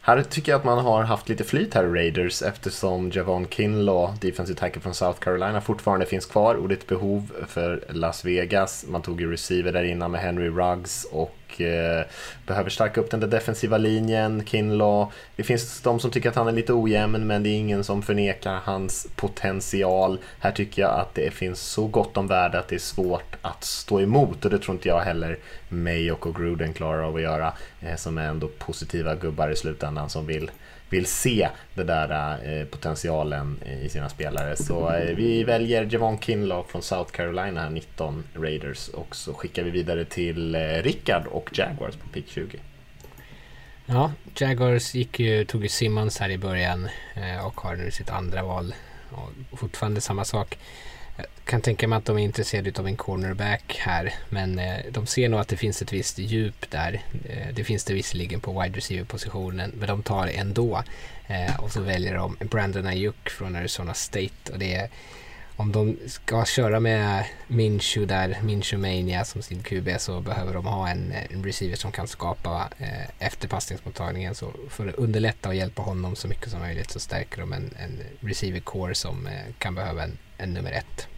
[0.00, 4.18] här tycker jag att man har haft lite flyt här i Raiders eftersom Javon Kinlaw,
[4.20, 8.24] defensive tackle från South Carolina, fortfarande finns kvar och det är ett behov för Las
[8.24, 8.84] Vegas.
[8.88, 12.04] Man tog ju receiver där innan med Henry Ruggs och och eh,
[12.46, 14.44] behöver stärka upp den där defensiva linjen.
[14.46, 17.84] Kinlaw, det finns de som tycker att han är lite ojämn men det är ingen
[17.84, 20.18] som förnekar hans potential.
[20.38, 23.64] Här tycker jag att det finns så gott om värde att det är svårt att
[23.64, 25.38] stå emot och det tror inte jag heller
[25.68, 30.10] Mayock och Gruden klarar av att göra eh, som är ändå positiva gubbar i slutändan
[30.10, 30.50] som vill
[30.92, 34.56] vill se den där eh, potentialen eh, i sina spelare.
[34.56, 39.70] Så eh, vi väljer Javon Kinlaw från South Carolina, 19 Raiders och så skickar vi
[39.70, 42.58] vidare till eh, Rickard och Jaguars på pick 20.
[43.86, 48.10] Ja, Jaguars gick ju, tog ju Simmons här i början eh, och har nu sitt
[48.10, 48.74] andra val.
[49.50, 50.58] Och fortfarande samma sak.
[51.16, 54.14] Jag kan tänka mig att de är intresserade av en cornerback här.
[54.28, 57.02] Men eh, de ser nog att det finns ett visst djup där.
[57.28, 59.72] Eh, det finns det visserligen på wide receiver-positionen.
[59.74, 60.82] Men de tar det ändå.
[61.26, 64.52] Eh, och så väljer de Brandon Ayuk från Arizona State.
[64.52, 64.88] Och det är,
[65.56, 70.66] om de ska köra med Minchu där, Minchu Mania som sin QB så behöver de
[70.66, 74.34] ha en, en receiver som kan skapa eh, efter passningsmottagningen.
[74.34, 77.70] Så för att underlätta och hjälpa honom så mycket som möjligt så stärker de en,
[77.78, 81.08] en receiver core som eh, kan behöva en en nummer ett.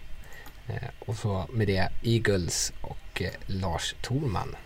[0.67, 4.57] Eh, och så med det Eagles och eh, Lars Thorman.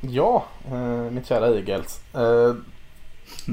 [0.00, 2.00] Ja, eh, mitt kära Eagles.
[2.14, 2.54] Eh,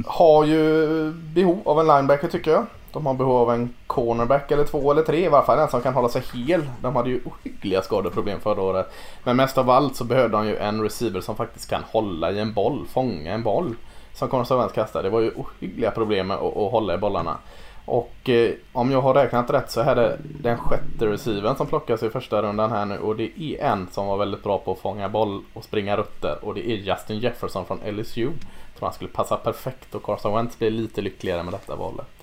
[0.05, 2.65] har ju behov av en linebacker tycker jag.
[2.93, 5.59] De har behov av en cornerback eller två eller tre i varje fall.
[5.59, 6.61] En som kan hålla sig hel.
[6.81, 8.93] De hade ju ohyggliga skadeproblem förra året.
[9.23, 12.39] Men mest av allt så behövde de ju en receiver som faktiskt kan hålla i
[12.39, 13.75] en boll, fånga en boll.
[14.13, 15.03] Som konsekvent kastar.
[15.03, 17.37] Det var ju ohyggliga problem med att, att hålla i bollarna.
[17.85, 22.03] Och eh, om jag har räknat rätt så är det den sjätte receiven som plockas
[22.03, 24.79] i första rundan här nu och det är en som var väldigt bra på att
[24.79, 28.21] fånga boll och springa rutter och det är Justin Jefferson från LSU.
[28.23, 32.22] Jag tror han skulle passa perfekt och Carson Wentz blir lite lyckligare med detta valet.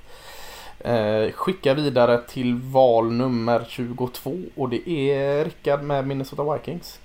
[0.84, 7.00] Eh, skicka vidare till val nummer 22 och det är Rickard med Minnesota Vikings.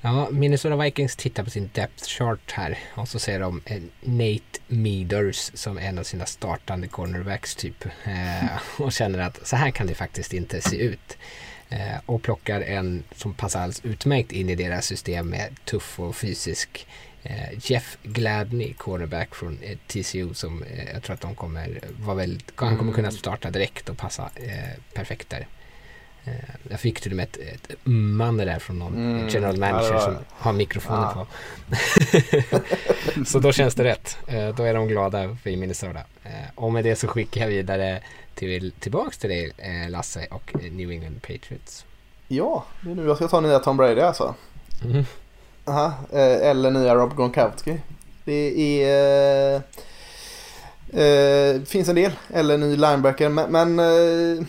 [0.00, 4.60] Ja, Minnesota Vikings tittar på sin depth chart här och så ser de eh, Nate
[4.66, 7.84] Meaders som en av sina startande cornerbacks typ.
[8.04, 11.16] Eh, och känner att så här kan det faktiskt inte se ut.
[11.68, 16.16] Eh, och plockar en som passar alldeles utmärkt in i deras system med tuff och
[16.16, 17.05] fysisk eh,
[17.60, 22.52] Jeff Gladney, cornerback från eh, TCU som eh, jag tror att de kommer vara väldigt,
[22.56, 24.30] han kommer kunna starta direkt och passa
[24.94, 25.46] perfekt där.
[26.26, 26.34] Eh,
[26.70, 29.28] jag fick till och med ett, ett ummande där från någon mm.
[29.28, 31.12] general manager ja, som har mikrofonen ah.
[31.12, 31.26] på.
[33.26, 34.18] så då känns det rätt.
[34.26, 36.00] Eh, då är de glada för Minnesota.
[36.24, 38.00] Eh, och med det så skickar jag vidare
[38.34, 39.52] till, tillbaks till dig
[39.88, 41.84] Lasse och New England Patriots.
[42.28, 44.34] Ja, det är nu jag ska ta nya Tom Brady alltså.
[44.84, 45.04] Mm.
[45.68, 47.80] Aha, eh, eller nya Rob Gronkowski.
[48.24, 49.54] Det är...
[49.54, 49.60] Eh,
[51.02, 52.12] eh, finns en del.
[52.32, 53.28] Eller ny linebacker.
[53.28, 54.44] Men, men eh,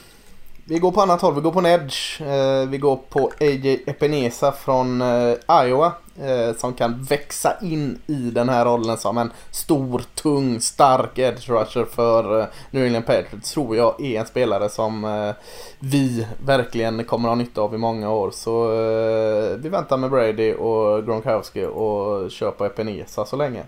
[0.69, 1.35] vi går på annat håll.
[1.35, 2.21] Vi går på en edge.
[2.21, 5.91] Eh, vi går på AJ Epinesa från eh, Iowa.
[6.21, 11.49] Eh, som kan växa in i den här rollen som en stor, tung, stark edge
[11.49, 13.51] rusher för eh, New England Patriots.
[13.51, 15.31] Tror jag är en spelare som eh,
[15.79, 18.31] vi verkligen kommer att ha nytta av i många år.
[18.31, 23.63] Så eh, vi väntar med Brady och Gronkowski och kör på Epinesa så länge.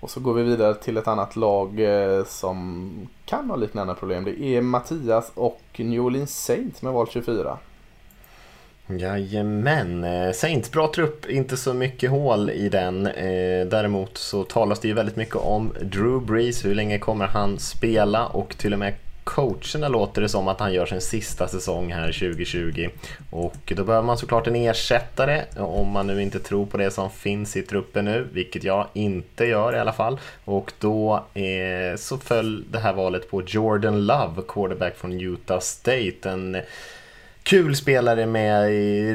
[0.00, 2.90] Och så går vi vidare till ett annat lag eh, som
[3.24, 4.24] kan ha liknande problem.
[4.24, 7.58] Det är Mattias och New Orleans Saints med val 24.
[8.88, 13.06] Jajamän, eh, Saints bra trupp, inte så mycket hål i den.
[13.06, 17.58] Eh, däremot så talas det ju väldigt mycket om Drew Brees, hur länge kommer han
[17.58, 18.94] spela och till och med
[19.26, 22.88] coacherna låter det som att han gör sin sista säsong här 2020.
[23.30, 27.10] Och då behöver man såklart en ersättare om man nu inte tror på det som
[27.10, 30.18] finns i truppen nu, vilket jag inte gör i alla fall.
[30.44, 36.30] Och då eh, så föll det här valet på Jordan Love, quarterback från Utah State.
[36.30, 36.56] En
[37.42, 38.70] kul spelare med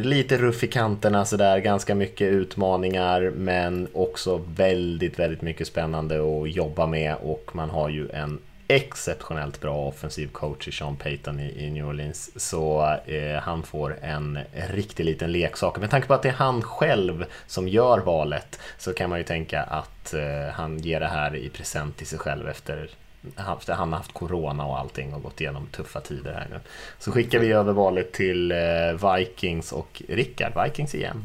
[0.05, 6.55] lite ruff i kanterna sådär, ganska mycket utmaningar men också väldigt, väldigt mycket spännande att
[6.55, 8.39] jobba med och man har ju en
[8.75, 12.31] exceptionellt bra offensiv coach i Sean Payton i, i New Orleans.
[12.35, 15.79] Så eh, han får en riktig liten leksak.
[15.79, 19.23] Med tanke på att det är han själv som gör valet så kan man ju
[19.23, 22.89] tänka att eh, han ger det här i present till sig själv efter
[23.37, 26.59] efter han har haft corona och allting och gått igenom tuffa tider här nu.
[26.99, 31.23] Så skickar vi över valet till eh, Vikings och Rickard, Vikings igen.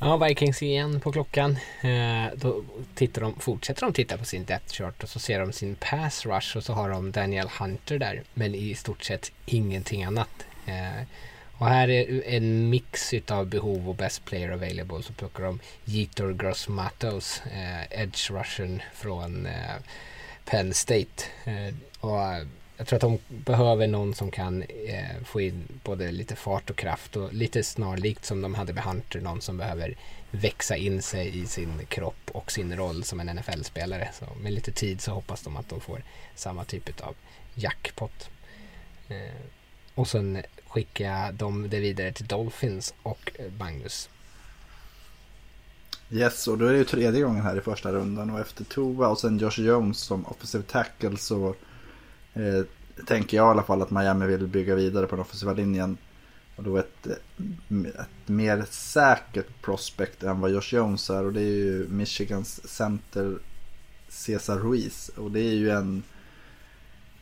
[0.00, 1.58] Ja, Vikings igen på klockan.
[1.80, 5.52] Eh, då tittar de, fortsätter de titta på sin depth chart och så ser de
[5.52, 8.22] sin pass rush och så har de Daniel Hunter där.
[8.34, 10.46] Men i stort sett ingenting annat.
[10.66, 11.02] Eh,
[11.58, 15.02] och här är en mix utav behov och best player available.
[15.02, 19.76] Så plockar de Jeter Gross Matos, eh, edge rushen från eh,
[20.44, 21.24] Penn State.
[21.44, 22.20] Eh, och
[22.78, 26.76] jag tror att de behöver någon som kan eh, få in både lite fart och
[26.76, 29.96] kraft och lite snarlikt som de hade med Hunter, någon som behöver
[30.30, 34.08] växa in sig i sin kropp och sin roll som en NFL-spelare.
[34.18, 36.02] Så med lite tid så hoppas de att de får
[36.34, 37.14] samma typ av
[37.54, 38.30] jackpot.
[39.08, 39.42] Eh,
[39.94, 44.08] och sen skickar jag dem det vidare till Dolphins och Magnus.
[46.10, 49.08] Yes, och då är det ju tredje gången här i första rundan och efter Tova
[49.08, 51.54] och sen Josh Jones som offensive tackle så
[52.38, 52.64] Eh,
[53.06, 55.96] tänker jag i alla fall att Miami vill bygga vidare på den offensiva linjen.
[56.56, 61.54] Och då ett, ett mer säkert prospect än vad Josh Jones är och det är
[61.54, 63.38] ju Michigans center
[64.08, 65.08] Cesar Ruiz.
[65.08, 66.02] Och det är ju en...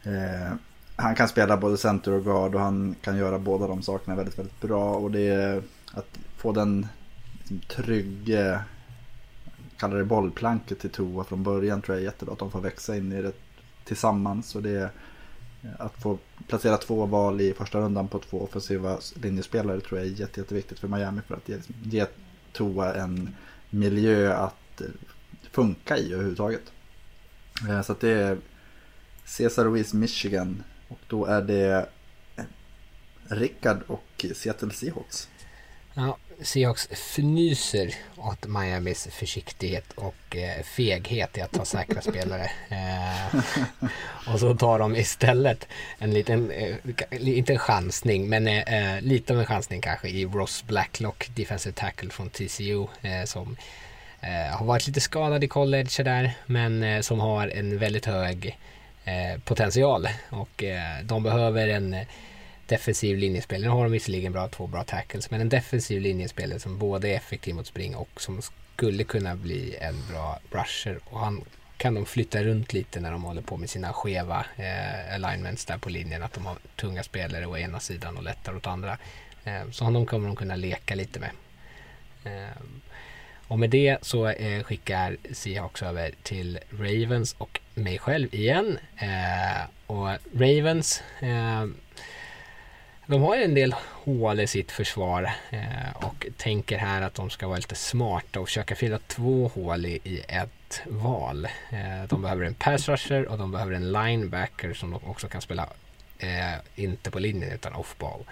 [0.02, 0.54] Eh,
[0.96, 4.38] han kan spela både center och guard och han kan göra båda de sakerna väldigt,
[4.38, 4.94] väldigt bra.
[4.94, 6.86] Och det är att få den
[7.38, 8.60] liksom, trygge,
[9.76, 12.32] kallar det bollplanket till Toa från början tror jag är jättebra.
[12.32, 13.32] Att de får växa in i det
[13.86, 14.54] tillsammans.
[14.54, 14.90] Och det är
[15.62, 16.18] eh, att få
[16.48, 20.78] placera två val i första rundan på två offensiva linjespelare tror jag är jätte, jätteviktigt
[20.78, 22.06] för Miami för att ge, ge
[22.52, 23.34] Toa en
[23.70, 24.86] miljö att eh,
[25.50, 26.72] funka i överhuvudtaget.
[27.68, 28.38] Eh, så att det är
[29.24, 31.88] Cesar Ruiz Michigan och då är det
[33.28, 35.28] Rickard och Seattle Seahawks.
[35.94, 42.50] Ja, Seahawks fnyser åt Miamis försiktighet och eh, feghet i att ta säkra spelare.
[42.70, 45.68] Eh, och så tar de istället
[45.98, 46.76] en liten, eh,
[47.38, 52.10] inte en chansning, men eh, lite av en chansning kanske i Ross Blacklock, defensive tackle
[52.10, 53.56] från TCU, eh, som
[54.20, 58.58] eh, har varit lite skadad i college där, men eh, som har en väldigt hög
[59.44, 60.08] potential.
[60.30, 60.64] Och
[61.02, 61.96] de behöver en
[62.66, 63.68] defensiv linjespelare.
[63.68, 67.16] Nu har de visserligen bra, två bra tackles, men en defensiv linjespelare som både är
[67.16, 68.42] effektiv mot spring och som
[68.76, 70.98] skulle kunna bli en bra rusher.
[71.04, 71.44] Och han
[71.76, 75.78] kan de flytta runt lite när de håller på med sina skeva eh, alignments där
[75.78, 76.22] på linjen.
[76.22, 78.98] Att de har tunga spelare å ena sidan och lättare åt andra.
[79.44, 81.30] Eh, så honom kommer de kunna leka lite med.
[82.24, 82.56] Eh,
[83.48, 88.78] och med det så eh, skickar Seahawks över till Ravens och mig själv igen.
[88.96, 91.66] Eh, och Ravens eh,
[93.06, 97.30] de har ju en del hål i sitt försvar eh, och tänker här att de
[97.30, 101.44] ska vara lite smarta och försöka fylla två hål i, i ett val.
[101.44, 105.40] Eh, de behöver en pass rusher och de behöver en linebacker som de också kan
[105.40, 105.68] spela
[106.18, 108.24] eh, inte på linjen utan off-ball.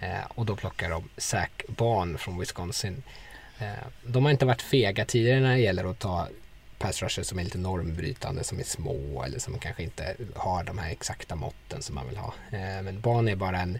[0.00, 3.02] Eh, och då plockar de Zack Barn från Wisconsin.
[3.58, 6.28] Eh, de har inte varit fega tidigare när det gäller att ta
[6.78, 10.78] pass rusher som är lite normbrytande, som är små eller som kanske inte har de
[10.78, 12.34] här exakta måtten som man vill ha.
[12.50, 13.78] Eh, men Barn är bara en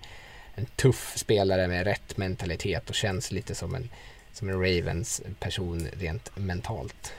[0.54, 3.88] en tuff spelare med rätt mentalitet och känns lite som en,
[4.32, 7.12] som en Ravens person rent mentalt.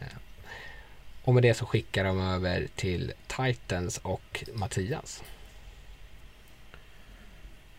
[0.00, 0.06] Eh,
[1.24, 5.22] och med det så skickar de över till Titans och Mattias.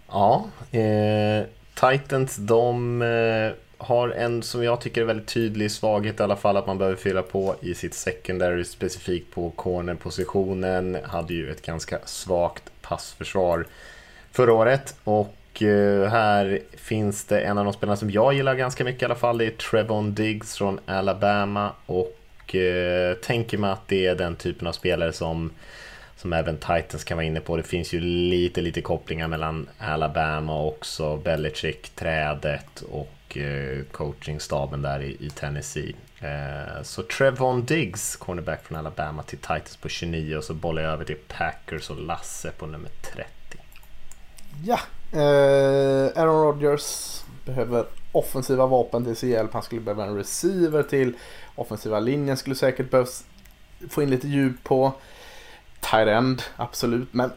[0.07, 6.23] Ja, eh, Titans de eh, har en som jag tycker är väldigt tydlig svaghet i
[6.23, 10.97] alla fall att man behöver fylla på i sitt secondary specifikt på cornerpositionen.
[11.03, 13.65] Hade ju ett ganska svagt passförsvar
[14.35, 14.95] förra året.
[15.03, 19.05] Och eh, här finns det en av de spelarna som jag gillar ganska mycket i
[19.05, 19.37] alla fall.
[19.37, 21.71] Det är Trevon Diggs från Alabama.
[21.85, 25.51] Och eh, tänker mig att det är den typen av spelare som
[26.17, 27.57] som även Titans kan vara inne på.
[27.57, 34.99] Det finns ju lite, lite kopplingar mellan Alabama och också Belichick-trädet och eh, coachingstaben där
[35.01, 35.95] i, i Tennessee.
[36.19, 40.91] Eh, så Trevon Diggs, cornerback från Alabama, till Titans på 29 och så bollar jag
[40.91, 43.34] över till Packers och Lasse på nummer 30.
[44.63, 44.79] Ja,
[45.11, 49.53] eh, Aaron Rodgers behöver offensiva vapen till sin hjälp.
[49.53, 51.13] Han skulle behöva en receiver till.
[51.55, 53.23] Offensiva linjen skulle säkert behövas
[53.89, 54.93] få in lite djup på.
[55.79, 57.13] Tight end, absolut.
[57.13, 57.31] Men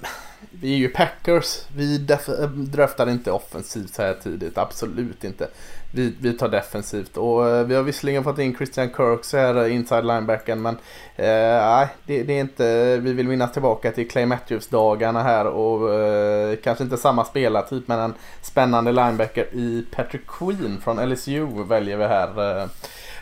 [0.50, 1.62] vi är ju Packers.
[1.76, 4.58] Vi eh, draftar inte offensivt så här tidigt.
[4.58, 5.48] Absolut inte.
[5.90, 7.16] Vi, vi tar defensivt.
[7.16, 10.62] Och eh, vi har visserligen fått in Christian Kirks här, eh, inside linebacken.
[10.62, 10.74] Men
[11.16, 12.66] eh, nej, eh, det, det, är inte.
[12.66, 15.46] Eh, vi vill minnas tillbaka till Clay Matthews-dagarna här.
[15.46, 21.46] Och eh, kanske inte samma spelartyp men en spännande linebacker i Patrick Queen från LSU
[21.64, 22.68] väljer vi här.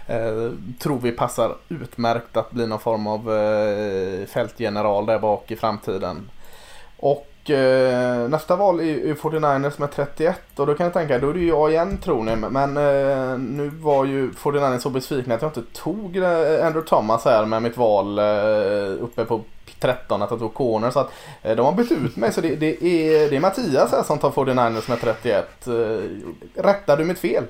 [0.06, 5.56] Eh, tror vi passar utmärkt att bli någon form av eh, fältgeneral där bak i
[5.56, 6.30] framtiden.
[6.96, 11.30] Och eh, nästa val är ju 49ers med 31 och då kan jag tänka, då
[11.30, 12.36] är det ju jag igen tror ni.
[12.36, 17.24] Men eh, nu var ju 49ers så besvikna att jag inte tog eh, Andrew Thomas
[17.24, 19.40] här med mitt val eh, uppe på
[19.80, 20.90] 13 att jag tog corner.
[20.90, 21.10] Så att
[21.42, 24.18] eh, de har bytt ut mig så det, det, är, det är Mattias här som
[24.18, 25.66] tar 49ers med 31.
[25.66, 25.72] Eh,
[26.62, 27.44] rättar du mitt fel?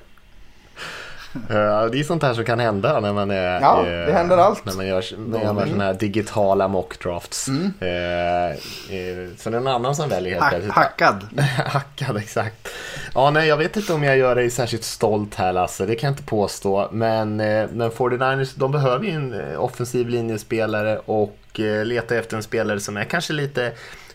[1.48, 3.60] Ja, det är sånt här som kan hända när man är...
[3.60, 4.64] Ja, det händer allt.
[4.64, 7.48] När man gör, när man gör såna här digitala mockdrafts.
[7.48, 7.72] Mm.
[7.80, 10.72] Eh, eh, så det är en annan som väljer helt plötsligt.
[10.72, 11.28] hackad.
[11.66, 12.68] Hackad, exakt.
[13.14, 16.08] Ja, nej, jag vet inte om jag gör dig särskilt stolt här Lasse, det kan
[16.08, 16.88] jag inte påstå.
[16.92, 22.36] Men, eh, men 49ers, de behöver ju en eh, offensiv linjespelare och eh, letar efter
[22.36, 23.72] en spelare som är kanske lite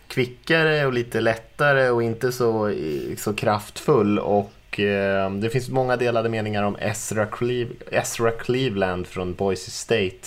[0.08, 4.18] kvickare och lite lättare och inte så, eh, så kraftfull.
[4.18, 10.18] Och eh, det finns många delade meningar om Ezra, Cleve, Ezra Cleveland från Boise State,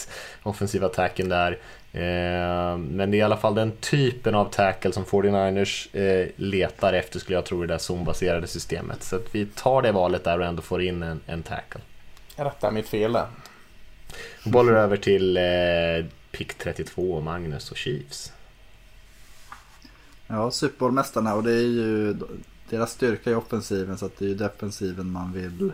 [0.43, 1.51] offensiva attacken där.
[1.91, 6.93] Eh, Men det är i alla fall den typen av tackle som 49ers eh, letar
[6.93, 9.03] efter skulle jag tro i det där zonbaserade systemet.
[9.03, 11.81] Så att vi tar det valet där och ändå får in en, en tackle.
[12.35, 13.27] Jag rättar mitt fel där.
[14.45, 18.33] Bollar över till eh, pick 32, Magnus och Chiefs.
[20.27, 22.15] Ja, Super Bowl-mästarna och det är ju
[22.69, 25.71] deras styrka i offensiven så att det är ju defensiven man vill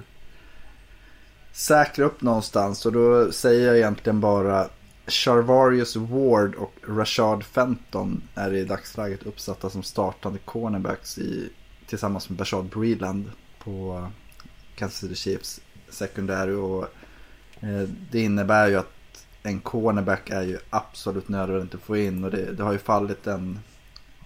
[1.52, 2.86] säkra upp någonstans.
[2.86, 4.70] Och då säger jag egentligen bara
[5.08, 11.50] Charvarius Ward och Rashad Fenton är i dagsläget uppsatta som startande cornerbacks i,
[11.88, 13.32] tillsammans med Bashad Breeland
[13.64, 14.08] på
[14.76, 16.54] Kansas City Chiefs secondary.
[16.54, 16.84] Och,
[17.60, 18.88] eh, det innebär ju att
[19.44, 23.28] en cornerback är ju absolut nödvändigt att få in och det, det har ju fallit
[23.28, 23.60] en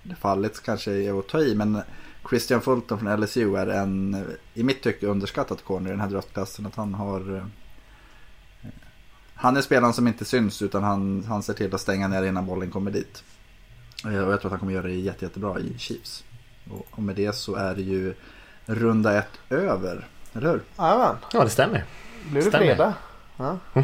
[0.03, 1.81] det fallit kanske är att ta i men
[2.29, 6.65] Christian Fulton från LSU är en i mitt tycke underskattad corner i den här draftklassen.
[6.65, 7.43] Att han har eh,
[9.35, 12.45] han är spelaren som inte syns utan han, han ser till att stänga ner innan
[12.45, 13.23] bollen kommer dit.
[14.05, 16.23] Eh, Och jag tror att han kommer göra det jätte, jättebra i Chiefs.
[16.71, 18.13] Och, och med det så är det ju
[18.65, 20.61] runda ett över, eller hur?
[20.77, 21.83] Jajamän, Ja, det stämmer.
[22.29, 22.65] blir det Stämmer.
[22.65, 22.93] fredag?
[23.37, 23.57] Ja.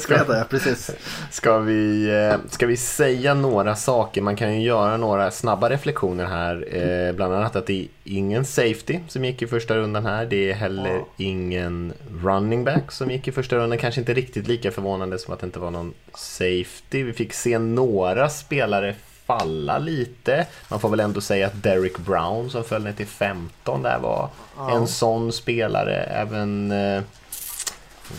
[0.00, 0.90] Fredag, ja precis.
[1.30, 4.22] Ska vi, eh, ska vi säga några saker?
[4.22, 6.76] Man kan ju göra några snabba reflektioner här.
[6.76, 10.26] Eh, bland annat att det är ingen safety som gick i första rundan här.
[10.26, 13.78] Det är heller ingen running back som gick i första rundan.
[13.78, 17.02] Kanske inte riktigt lika förvånande som att det inte var någon safety.
[17.02, 18.94] Vi fick se några spelare
[19.26, 20.46] falla lite.
[20.68, 24.28] Man får väl ändå säga att Derek Brown som föll ner till 15 där var
[24.70, 25.96] en sån spelare.
[25.96, 27.02] Även eh,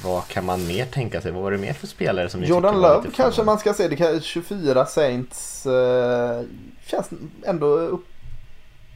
[0.03, 1.31] vad kan man mer tänka sig?
[1.31, 3.87] Vad var det mer för spelare som ni Jordan Love kanske man ska se.
[3.87, 6.41] Det kan, 24 Saints eh,
[6.85, 7.09] känns
[7.45, 8.05] ändå upp.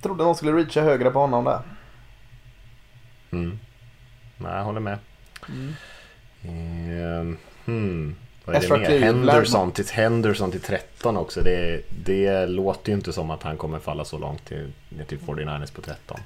[0.02, 1.62] Trodde någon skulle reacha högre på honom där.
[3.32, 3.60] Mm.
[4.38, 4.98] Nej, jag håller med.
[5.50, 5.74] Mm.
[6.44, 8.16] Ehm, hmm.
[8.46, 9.00] Vad är Ezra det mer?
[9.00, 11.42] Henderson till, Henderson till 13 också.
[11.42, 14.72] Det, det låter ju inte som att han kommer falla så långt till,
[15.08, 16.20] till 49ers på 13.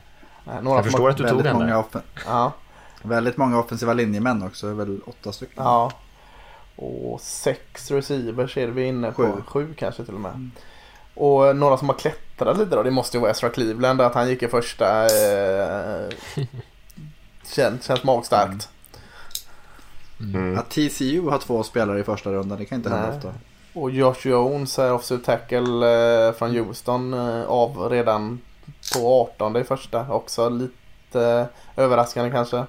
[0.44, 1.84] Nej, Jag förstår att du tog den där.
[2.26, 2.54] Ja,
[3.04, 5.64] väldigt många offensiva linjemän också, det är väl åtta stycken.
[5.64, 5.92] ja.
[6.76, 9.24] Och sex receivers är vi inne på.
[9.24, 9.42] Sju.
[9.48, 10.50] Sju, kanske till och med.
[11.14, 12.84] Och några som har klättrat lite då.
[12.84, 14.02] Det måste ju vara Ezra Cleveland.
[14.02, 15.06] Att han gick i första.
[15.06, 16.10] Eh,
[17.56, 18.70] känns, känns magstarkt.
[20.20, 20.58] Mm.
[20.58, 23.18] Att TCU har två spelare i första rundan, det kan inte hända Nej.
[23.18, 23.34] ofta.
[23.74, 28.42] Och Josh Jones är offensive tackle eh, från Houston eh, av redan
[28.94, 30.12] på 18 i första.
[30.12, 32.66] Också lite överraskande kanske.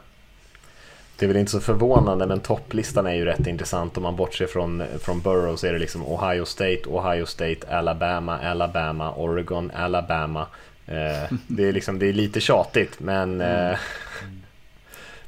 [1.19, 3.97] Det är väl inte så förvånande men topplistan är ju rätt intressant.
[3.97, 8.39] Om man bortser från, från Burrow så är det liksom Ohio State, Ohio State, Alabama,
[8.39, 10.47] Alabama, Oregon, Alabama.
[10.87, 13.79] Eh, det, är liksom, det är lite tjatigt men, eh,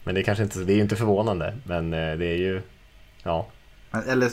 [0.04, 1.54] men det är kanske inte, det är inte förvånande.
[1.64, 2.62] Men eh, det är ju,
[3.22, 3.46] ja,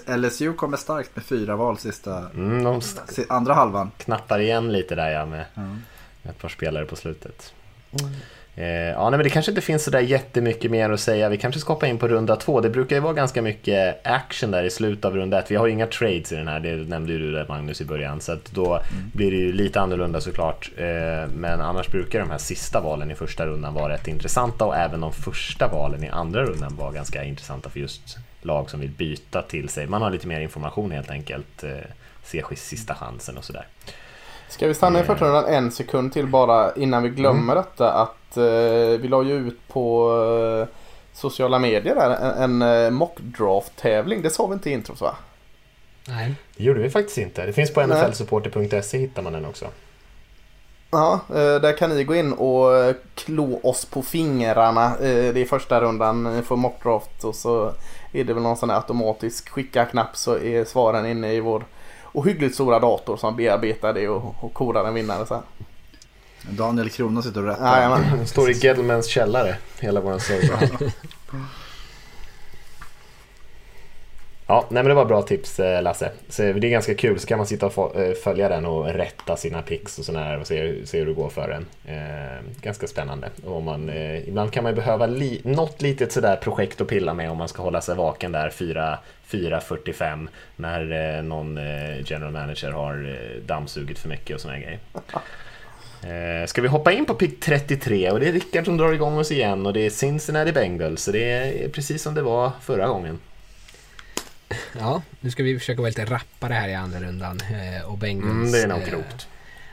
[0.08, 2.82] LSU kommer starkt med fyra val sista, mm,
[3.30, 3.92] andra halvan.
[3.98, 5.82] knappar igen lite där ja med Mm.
[6.24, 7.54] ett par spelare på slutet.
[7.92, 8.08] Eh,
[8.56, 11.30] ja, nej, men det kanske inte finns sådär jättemycket mer att säga.
[11.30, 12.62] Vi kanske ska hoppa in på runda två.
[12.62, 15.52] Det brukar ju vara ganska mycket action där i slutet av runda ett.
[15.52, 17.86] Vi har ju inga trades i den här, det nämnde ju du där Magnus i
[17.86, 18.22] början.
[18.22, 18.82] Så att då
[19.14, 20.72] blir det ju lite annorlunda såklart.
[20.78, 24.76] Eh, men annars brukar de här sista valen i första rundan vara rätt intressanta och
[24.76, 28.90] även de första valen i andra rundan var ganska intressanta för just lag som vill
[28.90, 29.88] byta till sig.
[29.88, 31.64] Man har lite mer information helt enkelt.
[31.64, 31.70] Eh,
[32.24, 33.66] se sista chansen och sådär.
[34.54, 38.38] Ska vi stanna i första rundan en sekund till bara innan vi glömmer detta att
[38.38, 40.10] eh, vi la ju ut på
[40.62, 40.76] eh,
[41.14, 44.22] sociala medier där en, en eh, mockdraft-tävling.
[44.22, 45.16] Det sa vi inte i intros va?
[46.08, 46.36] Nej.
[46.58, 47.46] Det gjorde vi faktiskt inte.
[47.46, 49.66] Det finns på nflsupporter.se hittar man den också.
[50.92, 54.86] Ja, eh, där kan ni gå in och eh, klå oss på fingrarna.
[54.86, 57.72] Eh, Det är första rundan eh, för mockdraft och så
[58.12, 61.64] är det väl någon sån här automatisk skicka-knapp så är svaren inne i vår
[62.14, 65.42] ohyggligt stora dator som bearbetar det och, och kodar en vinnare sen.
[66.50, 67.78] Daniel Krona sitter och rättar.
[67.78, 68.18] Jajamän.
[68.18, 70.70] Den står i Gettlemans källare, hela vår server.
[74.54, 76.12] Ja, nej men det var bra tips eh, Lasse.
[76.30, 79.36] Så det är ganska kul, så kan man sitta och eh, följa den och rätta
[79.36, 81.66] sina picks och sådär och se, se hur det går för en.
[81.86, 83.30] Eh, ganska spännande.
[83.46, 87.14] Och man, eh, ibland kan man ju behöva li, något litet sådär projekt att pilla
[87.14, 92.72] med om man ska hålla sig vaken där 4.45 när eh, någon eh, general manager
[92.72, 94.80] har eh, dammsugit för mycket och sådana grejer.
[96.48, 99.32] Ska vi hoppa in på pick 33 och det är Rickard som drar igång oss
[99.32, 103.20] igen och det är Cincinnati Bengals så det är precis som det var förra gången.
[104.80, 107.40] Ja, nu ska vi försöka vara lite rappare här i andra rundan.
[107.42, 109.28] Eh, och Bengals, mm, det är nog klokt.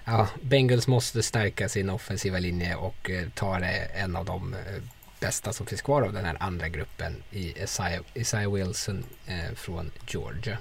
[0.05, 3.59] Ja, Bengals måste stärka sin offensiva linje och eh, ta
[3.95, 4.83] en av de eh,
[5.21, 9.91] bästa som finns kvar av den här andra gruppen i Isaiah, Isaiah Wilson eh, från
[10.09, 10.59] Georgia.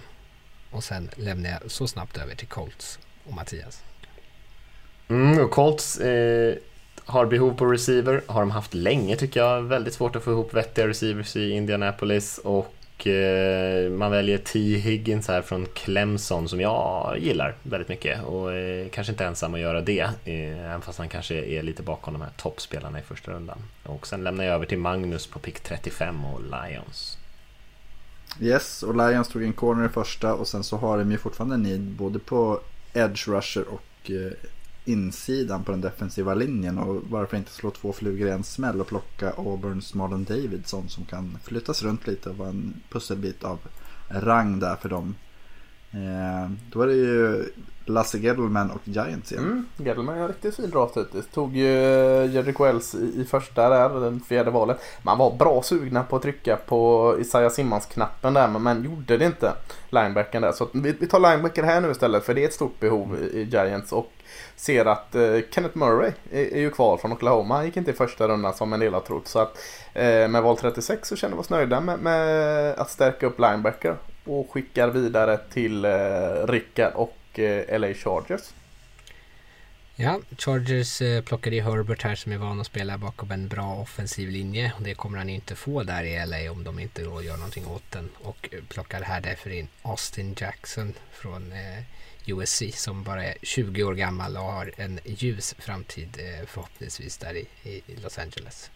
[0.72, 3.84] Och sen lämnar jag så snabbt över till Colts och Mattias.
[5.07, 6.55] Mm, och Colts eh,
[7.05, 9.62] har behov på receiver, har de haft länge tycker jag.
[9.62, 12.74] Väldigt svårt att få ihop vettiga receivers i Indianapolis och
[13.08, 14.60] Eh, man väljer T.
[14.60, 19.60] Higgins här från Clemson som jag gillar väldigt mycket och eh, kanske inte ensam att
[19.60, 23.32] göra det, eh, även fast han kanske är lite bakom de här toppspelarna i första
[23.32, 23.58] rundan.
[23.84, 27.18] Och sen lämnar jag över till Magnus på pick 35 och Lions.
[28.41, 31.58] Yes, och Lions tog en corner i första och sen så har de ju fortfarande
[31.58, 32.60] need både på
[32.93, 34.32] edge rusher och eh,
[34.89, 38.87] insidan på den defensiva linjen och varför inte slå två flugor i en smäll och
[38.87, 43.59] plocka Auburns Marlon Davidson som kan flyttas runt lite och vara en pusselbit av
[44.09, 45.15] rang där för dem.
[45.91, 47.45] Eh, då är det ju
[47.85, 49.43] Lasse Gedelman och Giants igen.
[49.43, 51.27] Mm, Gedelman är en riktigt fin draft hittills.
[51.27, 51.83] Tog ju
[52.23, 54.79] eh, Wells i, i första där, den fjärde valet.
[55.03, 59.25] Man var bra sugna på att trycka på Isaiah Simmons-knappen där men man gjorde det
[59.25, 59.53] inte.
[59.89, 60.51] Linebacken där.
[60.51, 63.39] Så vi, vi tar linebacker här nu istället för det är ett stort behov i,
[63.39, 63.91] i Giants.
[63.91, 64.11] Och
[64.60, 67.55] ser att eh, Kenneth Murray är, är, ju kvar från Oklahoma.
[67.55, 69.28] Han gick inte i första rundan som en del har trott.
[69.28, 69.57] Så att
[69.93, 73.95] eh, med val 36 så känner vi oss nöjda med, med, att stärka upp linebacker.
[74.26, 75.91] Och skickar vidare till eh,
[76.47, 78.41] Rickard och eh, LA Chargers.
[80.02, 83.76] Ja, Chargers eh, plockade ju Herbert här som är van att spela bakom en bra
[83.76, 84.74] offensiv linje.
[84.78, 87.68] Och det kommer han inte få där i LA om de inte då gör någonting
[87.68, 88.10] åt den.
[88.22, 91.84] Och plockar här därför in Austin Jackson från eh,
[92.26, 97.36] USC som bara är 20 år gammal och har en ljus framtid eh, förhoppningsvis där
[97.36, 98.72] i, i Los Angeles.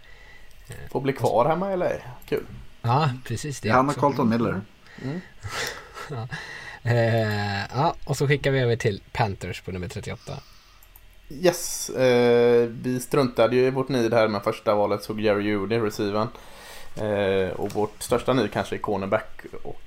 [0.68, 2.08] Eh, Får bli kvar hemma eller?
[2.26, 2.46] Kul.
[2.82, 3.70] Ja, precis det.
[3.70, 4.62] Han och Colton Miller.
[5.04, 5.22] Mm.
[6.10, 6.28] ja.
[6.84, 10.40] Eh, ja, och så skickar vi över till Panthers på nummer 38.
[11.30, 15.80] Yes, eh, vi struntade ju i vårt nid här med första valet, såg Jerry Judy,
[15.80, 16.28] receiven.
[16.96, 19.42] Eh, och vårt största nid kanske är cornerback.
[19.64, 19.82] Och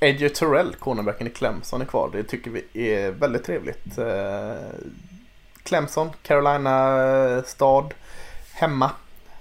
[0.00, 2.10] Edger Terrell, cornerbacken i Clemson, är kvar.
[2.12, 3.98] Det tycker vi är väldigt trevligt.
[3.98, 4.54] Eh,
[5.62, 7.94] Clemson, Carolina eh, stad,
[8.52, 8.90] hemma.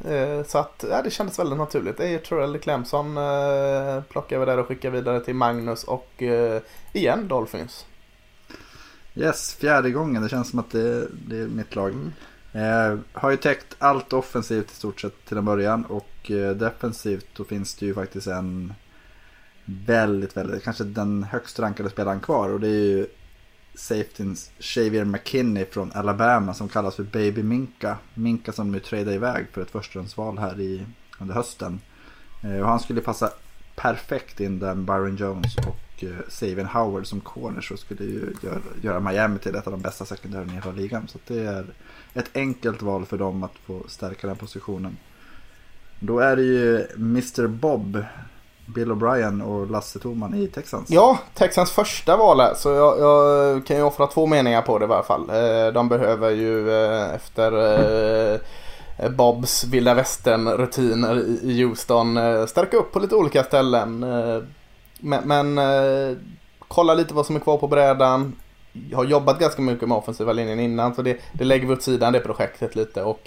[0.10, 2.00] Eh, så att ja, det kändes väldigt naturligt.
[2.00, 6.62] AJ Torell i Clemson eh, plockar vi där och skickar vidare till Magnus och eh,
[6.94, 7.86] igen Dolphins.
[9.16, 10.24] Yes, fjärde gången.
[10.24, 11.92] Det känns som att det, det är mitt lag.
[11.92, 12.12] Mm.
[12.54, 17.28] Eh, har ju täckt allt offensivt i stort sett till en början och eh, defensivt
[17.36, 18.74] då finns det ju faktiskt en
[19.66, 23.08] väldigt, väldigt, kanske den högst rankade spelaren kvar och det är ju
[23.76, 27.98] safetyns Xavier McKinney från Alabama som kallas för Baby Minka.
[28.14, 30.86] Minka som nu tradade iväg för ett förstahandsval här i,
[31.20, 31.80] under hösten.
[32.44, 33.32] Eh, och han skulle passa
[33.76, 38.60] perfekt in där Byron Jones och eh, Savian Howard som corner så skulle ju göra,
[38.82, 41.08] göra Miami till ett av de bästa sekundärerna i hela ligan.
[41.08, 41.66] Så det är
[42.14, 44.98] ett enkelt val för dem att få stärka den positionen.
[46.00, 48.04] Då är det ju Mr Bob
[48.66, 50.90] Bill O'Brien och Lasse Thorman i Texans.
[50.90, 52.54] Ja, Texans första val här.
[52.54, 55.30] Så jag, jag, kan ju offra två meningar på det i varje fall.
[55.30, 57.52] Eh, de behöver ju eh, efter
[58.34, 58.40] eh,
[59.10, 64.06] Bobs vilda västern-rutiner i Houston stärka upp på lite olika ställen.
[65.02, 66.18] Men, men eh,
[66.68, 68.36] kolla lite vad som är kvar på brädan.
[68.90, 71.84] Jag har jobbat ganska mycket med offensiva linjen innan så det, det lägger vi åt
[71.84, 73.04] sidan det projektet lite.
[73.04, 73.20] Och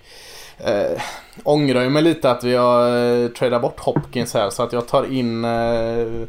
[0.58, 1.00] eh,
[1.44, 4.88] ångrar ju mig lite att vi har eh, tradat bort Hopkins här så att jag
[4.88, 6.28] tar in eh,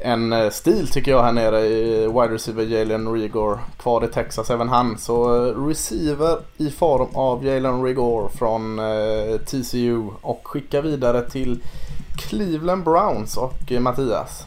[0.00, 4.50] en eh, stil tycker jag här nere i wide receiver Jalen Rigor kvar i Texas
[4.50, 4.98] även han.
[4.98, 11.62] Så eh, receiver i form av Jalen Rigor från eh, TCU och skicka vidare till
[12.18, 14.46] Cleveland Browns och eh, Mattias.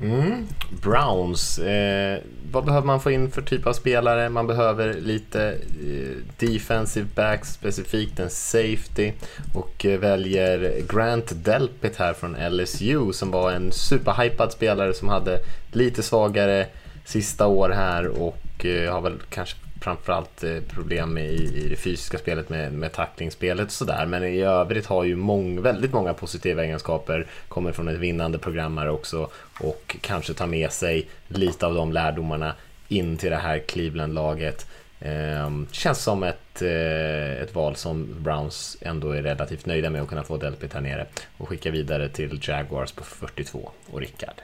[0.00, 0.46] Mm.
[0.82, 1.58] Browns.
[1.58, 2.20] Eh,
[2.52, 4.28] vad behöver man få in för typ av spelare?
[4.28, 5.42] Man behöver lite
[5.82, 9.12] eh, defensive backs, specifikt en safety
[9.54, 15.38] och eh, väljer Grant Delpit här från LSU som var en superhypad spelare som hade
[15.72, 16.66] lite svagare
[17.04, 22.18] sista år här och eh, har väl kanske framförallt eh, problem i, i det fysiska
[22.18, 24.06] spelet med, med tacklingsspelet och sådär.
[24.06, 27.26] Men i övrigt har ju mång, väldigt många positiva egenskaper.
[27.48, 32.54] Kommer från ett vinnande programmare också och kanske tar med sig lite av de lärdomarna
[32.88, 34.66] in till det här Cleveland-laget.
[35.00, 40.08] Eh, känns som ett, eh, ett val som Browns ändå är relativt nöjda med att
[40.08, 41.06] kunna få Delpit här nere
[41.36, 44.34] och skicka vidare till Jaguars på 42 och Rickard.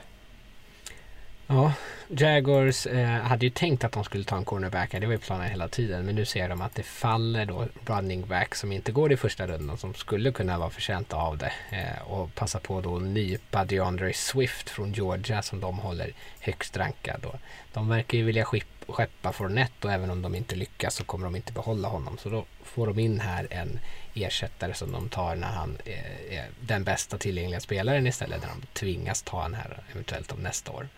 [1.47, 1.73] Ja,
[2.09, 5.51] Jaguars eh, hade ju tänkt att de skulle ta en cornerback, det var ju planen
[5.51, 6.07] hela tiden.
[6.07, 9.47] Men nu ser de att det faller då running back som inte går i första
[9.47, 11.53] rundan som skulle kunna vara förtjänta av det.
[11.71, 16.77] Eh, och passa på då att nypa DeAndre Swift från Georgia som de håller högst
[16.77, 17.21] rankad.
[17.23, 17.35] Då.
[17.73, 18.47] De verkar ju vilja
[18.89, 22.19] skeppa Fornett och även om de inte lyckas så kommer de inte behålla honom.
[22.19, 23.79] Så då får de in här en
[24.15, 28.43] ersättare som de tar när han eh, är den bästa tillgängliga spelaren istället.
[28.43, 30.89] När de tvingas ta han här eventuellt om nästa år.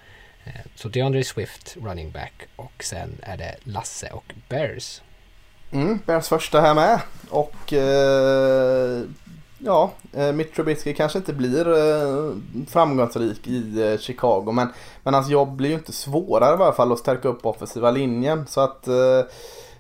[0.47, 5.03] Eh, så DeAndre Swift running back och sen är det Lasse och Bears.
[5.71, 7.01] Mm, Bears första här med.
[7.31, 9.03] Och eh,
[9.59, 12.35] ja, eh, Mitch Trubisky kanske inte blir eh,
[12.69, 14.53] framgångsrik i eh, Chicago.
[14.53, 14.69] Men,
[15.03, 18.47] men hans jobb blir ju inte svårare i alla fall att stärka upp offensiva linjen.
[18.47, 19.23] Så att eh,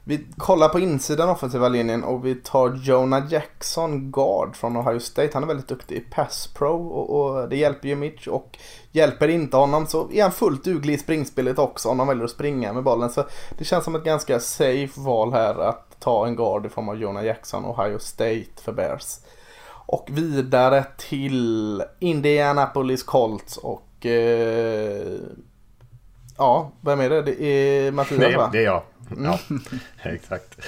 [0.09, 5.31] vi kollar på insidan offensiva linjen och vi tar Jonah Jackson, guard från Ohio State.
[5.35, 8.29] Han är väldigt duktig i pass pro och, och det hjälper ju Mitch.
[8.29, 8.59] Och
[8.97, 12.31] hjälper inte honom så är han fullt duglig i springspelet också om han väljer att
[12.31, 13.11] springa med bollen.
[13.11, 13.25] Så
[13.59, 16.97] det känns som ett ganska safe val här att ta en guard i form av
[16.97, 19.19] Jonah Jackson, Ohio State för Bears.
[19.69, 25.19] Och vidare till Indianapolis Colts och eh,
[26.39, 27.23] Ja, vem är det?
[27.23, 28.51] Det är Mattias va?
[28.53, 28.83] Det är jag.
[29.11, 29.25] Mm.
[29.25, 29.39] Ja,
[30.11, 30.59] exakt.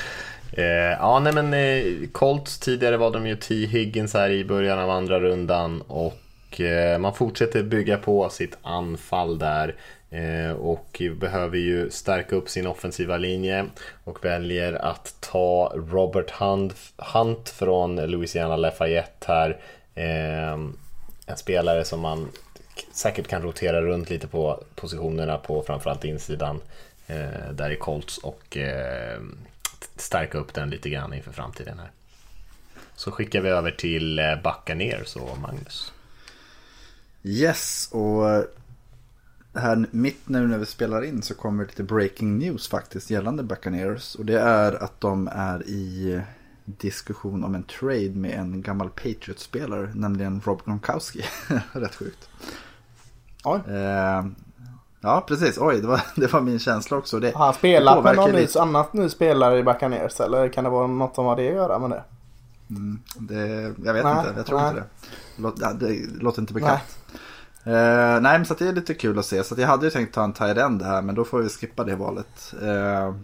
[0.53, 0.65] Eh,
[0.99, 3.55] ja, nej men eh, Colts tidigare var de ju T.
[3.55, 6.15] Higgins här i början av andra rundan och
[6.49, 9.75] och eh, man fortsätter bygga på sitt anfall där
[10.11, 13.67] eh, och behöver ju stärka upp sin offensiva linje
[14.05, 16.31] och väljer att ta Robert
[16.99, 19.57] Hunt, från Louisiana Lafayette här.
[19.95, 20.59] Eh,
[21.27, 22.29] en spelare som man
[22.93, 26.61] säkert kan rotera runt lite på positionerna på framförallt insidan
[27.53, 28.57] där i Colts och
[29.97, 31.91] stärka upp den lite grann inför framtiden här.
[32.97, 35.93] Så skickar vi över till Backa Buccaneers och Magnus.
[37.23, 38.45] Yes, och
[39.55, 44.15] här mitt nu när vi spelar in så kommer lite breaking news faktiskt gällande Buccaneers.
[44.15, 46.21] Och det är att de är i
[46.65, 51.25] diskussion om en trade med en gammal Patriots-spelare, nämligen Rob Gronkowski.
[51.73, 52.29] Rätt sjukt.
[53.45, 53.61] Oj.
[53.75, 54.25] Eh,
[55.01, 55.59] Ja, precis.
[55.59, 57.21] Oj, det var, det var min känsla också.
[57.21, 60.87] Det, har han spelat med någon annat ny spelare i Buccaneers eller kan det vara
[60.87, 62.03] något som har det att göra med det?
[62.71, 64.69] Mm, det jag vet nej, inte, jag tror nej.
[64.69, 64.87] inte det.
[65.37, 66.81] Låt, ja, det låter inte bekant.
[67.65, 67.75] Nej.
[67.75, 69.45] Uh, nej, men så det är lite kul att se.
[69.45, 71.85] Så jag hade ju tänkt ta en tight end här, men då får vi skippa
[71.85, 72.55] det valet.
[72.63, 73.17] Uh,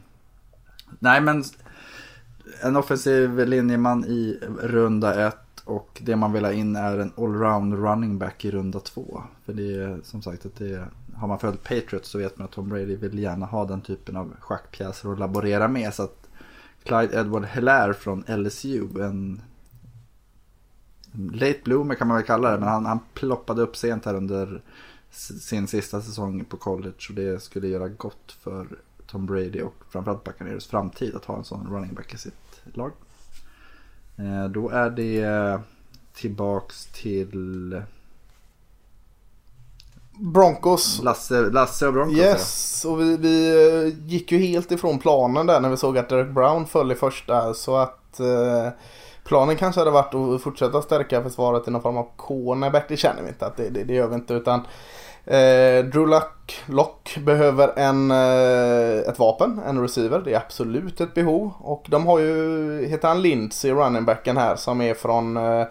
[0.98, 1.44] nej, men
[2.62, 7.74] en offensiv linjeman i runda ett och det man vill ha in är en allround
[7.74, 9.22] running back i runda två.
[9.46, 12.44] För det är som sagt att det är har man följt Patriots så vet man
[12.44, 15.94] att Tom Brady vill gärna ha den typen av schackpjäser att laborera med.
[15.94, 16.23] Så att
[16.84, 19.42] Clyde Edward Hilaire från LSU, en
[21.32, 24.62] late bloomer kan man väl kalla det, men han, han ploppade upp sent här under
[25.10, 28.66] sin sista säsong på college och det skulle göra gott för
[29.06, 32.92] Tom Brady och framförallt Buccaneers framtid att ha en sån running back i sitt lag.
[34.16, 35.60] Eh, då är det
[36.12, 37.82] tillbaks till
[40.18, 41.00] Broncos.
[41.02, 42.18] Lasse, Lasse och Broncos.
[42.18, 46.08] Yes, och vi, vi eh, gick ju helt ifrån planen där när vi såg att
[46.08, 47.54] Derek Brown föll i första.
[47.54, 48.68] Så att eh,
[49.24, 52.84] planen kanske hade varit att fortsätta stärka försvaret i någon form av cornerback.
[52.88, 54.34] Det känner vi inte att det, det, det gör vi inte.
[54.34, 54.60] Utan
[55.24, 60.22] eh, Drew Luck, Lock behöver en, eh, ett vapen, en receiver.
[60.24, 61.52] Det är absolut ett behov.
[61.58, 65.66] Och de har ju, heter han Lindsey, runningbacken här som är från eh,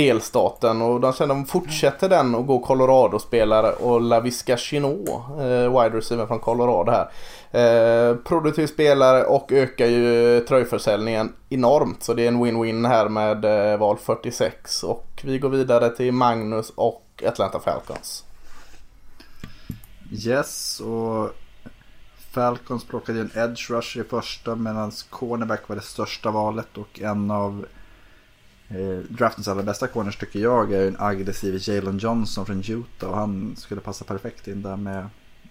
[0.00, 5.82] delstaten och de, känner att de fortsätter den och går Colorado-spelare och Lavisca Chinot, eh,
[5.82, 7.10] wide receiver från Colorado här.
[7.52, 13.44] Eh, produktiv spelare och ökar ju tröjförsäljningen enormt så det är en win-win här med
[13.44, 18.24] eh, val 46 och vi går vidare till Magnus och Atlanta Falcons.
[20.26, 21.30] Yes och
[22.30, 27.00] Falcons plockade ju en edge rusher i första medan cornerback var det största valet och
[27.00, 27.66] en av
[28.70, 33.16] Eh, draftens allra bästa corners tycker jag är en aggressiv Jalen Johnson från Utah och
[33.16, 35.08] han skulle passa perfekt in där med,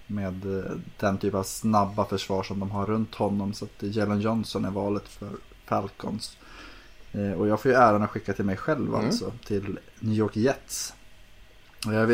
[0.08, 3.54] med eh, den typ av snabba försvar som de har runt honom.
[3.54, 5.30] Så att Jalen Johnson är valet för
[5.66, 6.38] Falcons.
[7.12, 9.06] Eh, och jag får ju äran att skicka till mig själv mm.
[9.06, 10.94] alltså, till New York Jets.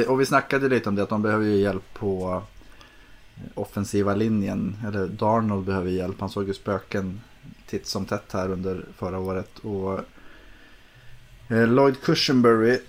[0.07, 2.41] Och vi snackade lite om det, att de behöver ju hjälp på
[3.53, 4.77] offensiva linjen.
[4.87, 6.19] Eller Darnold behöver hjälp.
[6.19, 7.21] Han såg ju spöken
[7.67, 9.59] titt som tätt här under förra året.
[9.59, 9.99] Och
[11.49, 12.79] Eh, Lloyd Cushenberry.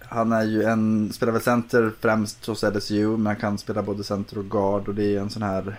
[0.00, 3.06] Han är ju en, spelar väl center främst hos LSU.
[3.06, 4.88] Men han kan spela både center och guard.
[4.88, 5.76] Och det är en sån här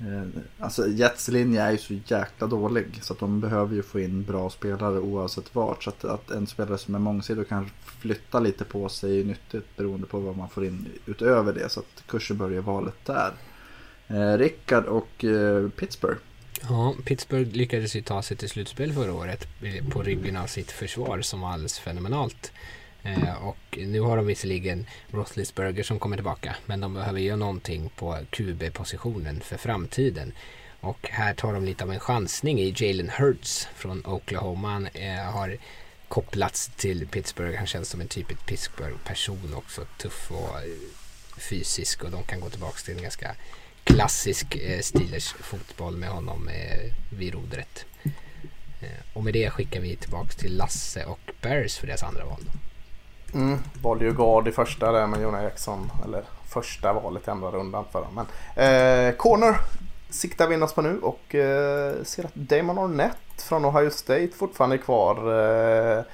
[0.00, 4.00] Eh, alltså Jets linje är ju så jäkla dålig så att de behöver ju få
[4.00, 5.84] in bra spelare oavsett vart.
[5.84, 9.14] Så att, att en spelare som är mångsidig och kan flytta lite på sig är
[9.14, 11.68] ju nyttigt beroende på vad man får in utöver det.
[11.68, 13.32] Så att kursen börjar valet där.
[14.08, 16.20] Eh, Rickard och eh, Pittsburgh.
[16.62, 20.70] Ja, Pittsburgh lyckades ju ta sig till slutspel förra året eh, på ryggen av sitt
[20.70, 22.52] försvar som var alldeles fenomenalt.
[23.02, 26.56] Eh, och nu har de visserligen Roethlisberger som kommer tillbaka.
[26.66, 30.32] Men de behöver göra någonting på QB-positionen för framtiden.
[30.80, 34.68] Och här tar de lite av en chansning i Jalen Hurts från Oklahoma.
[34.68, 35.56] Han eh, har
[36.08, 37.58] kopplats till Pittsburgh.
[37.58, 39.86] Han känns som en typisk Pittsburgh-person också.
[39.98, 40.64] Tuff och eh,
[41.38, 43.34] fysisk och de kan gå tillbaka till en ganska
[43.86, 47.84] klassisk eh, Steelers fotboll med honom eh, vid rodret.
[48.80, 52.40] Eh, och med det skickar vi tillbaka till Lasse och Bears för deras andra val.
[53.34, 55.92] Mm, valde ju guard i första där med Jonah Jackson.
[56.04, 58.14] Eller första valet i andra rundan för dem.
[58.14, 58.26] Men,
[58.64, 59.56] eh, corner
[60.10, 64.30] siktar vi in oss på nu och eh, ser att Damon Arnett från Ohio State
[64.36, 65.16] fortfarande är kvar.
[65.96, 66.04] Eh,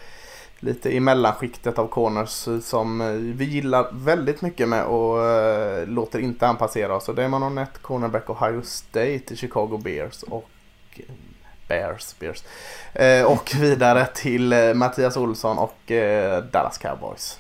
[0.62, 6.18] lite i mellanskiktet av corners som eh, vi gillar väldigt mycket med och eh, låter
[6.18, 7.04] inte han passera oss.
[7.04, 10.50] Så Damon Arnett, cornerback Ohio State i Chicago Bears och
[10.96, 11.04] eh,
[11.68, 12.14] Bears.
[12.18, 12.44] Bears.
[13.26, 15.92] Och vidare till Mattias Olsson och
[16.52, 17.38] Dallas Cowboys.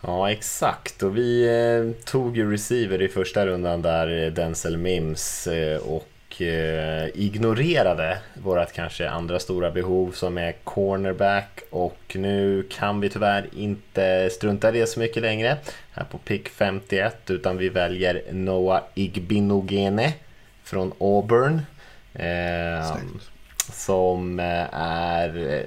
[0.00, 1.02] Ja, exakt.
[1.02, 5.48] Och vi tog ju receiver i första rundan där, Denzel Mims,
[5.82, 6.08] och
[6.38, 11.60] och eh, ignorerade vårt kanske andra stora behov som är cornerback.
[11.70, 15.56] Och nu kan vi tyvärr inte strunta i det så mycket längre
[15.92, 20.14] här på pick 51, utan vi väljer Noah Igbinogene
[20.64, 21.62] från Auburn.
[22.14, 22.96] Eh,
[23.72, 25.66] som eh, är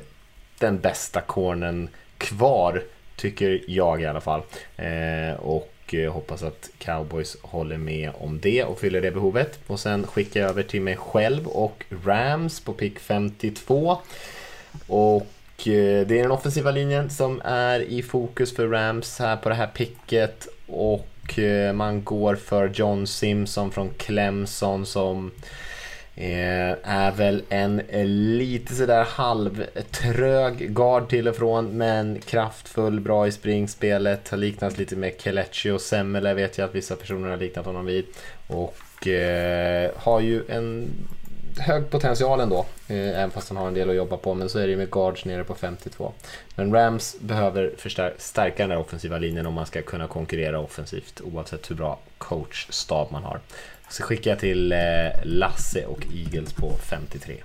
[0.59, 2.83] den bästa cornen kvar,
[3.15, 4.41] tycker jag i alla fall.
[4.77, 9.59] Eh, och Eh, hoppas att cowboys håller med om det och fyller det behovet.
[9.67, 13.97] Och sen skickar jag över till mig själv och Rams på pick 52.
[14.87, 15.27] Och
[15.67, 19.55] eh, det är den offensiva linjen som är i fokus för Rams här på det
[19.55, 20.47] här picket.
[20.67, 25.31] Och eh, man går för John Simpson från Clemson som
[26.21, 33.27] Eh, är väl en eh, lite sådär halvtrög guard till och från men kraftfull, bra
[33.27, 34.29] i springspelet.
[34.29, 37.85] Har liknats lite med Kelechi och Semmele vet jag att vissa personer har liknat honom
[37.85, 38.05] vid.
[38.47, 40.89] Och eh, har ju en
[41.59, 44.33] hög potential ändå, eh, även fast han har en del att jobba på.
[44.33, 46.13] Men så är det ju med guards nere på 52.
[46.55, 47.71] Men Rams behöver
[48.17, 53.11] stärka den där offensiva linjen om man ska kunna konkurrera offensivt oavsett hur bra coachstab
[53.11, 53.39] man har.
[53.91, 54.79] Så skickar jag till eh,
[55.23, 57.35] Lasse och Eagles på 53.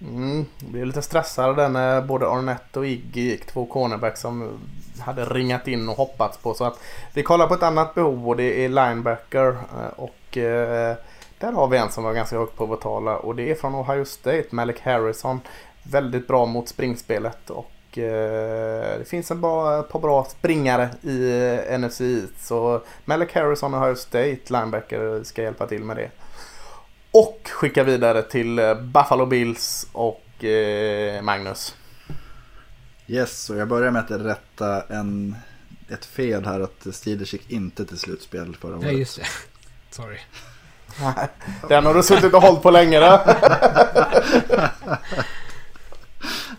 [0.00, 4.60] Mm, jag blev lite stressad där när både Arnett och Iggy gick två cornerbacks som
[4.98, 6.54] hade ringat in och hoppats på.
[6.54, 6.80] Så att
[7.14, 9.48] vi kollar på ett annat behov och det är linebacker.
[9.48, 10.96] Eh, och eh,
[11.38, 13.74] där har vi en som var ganska högt på vår tala och det är från
[13.74, 15.40] Ohio State, Malik Harrison.
[15.82, 21.30] Väldigt bra mot springspelet och Eh, det finns en bra, ett par bra springare i
[21.68, 22.46] eh, NFC East.
[22.46, 26.10] Så Malik Harrison och Ohio State linebacker ska hjälpa till med det.
[27.10, 30.22] Och skicka vidare till eh, Buffalo Bills och
[31.22, 31.74] Magnus.
[33.06, 35.36] Yes, och jag börjar med att rätta en,
[35.88, 38.86] ett fel här att Steelers gick inte till slutspel förra året.
[38.86, 39.26] Ja, just det.
[39.90, 40.18] Sorry.
[41.68, 43.20] Den har du suttit och hållit på länge då.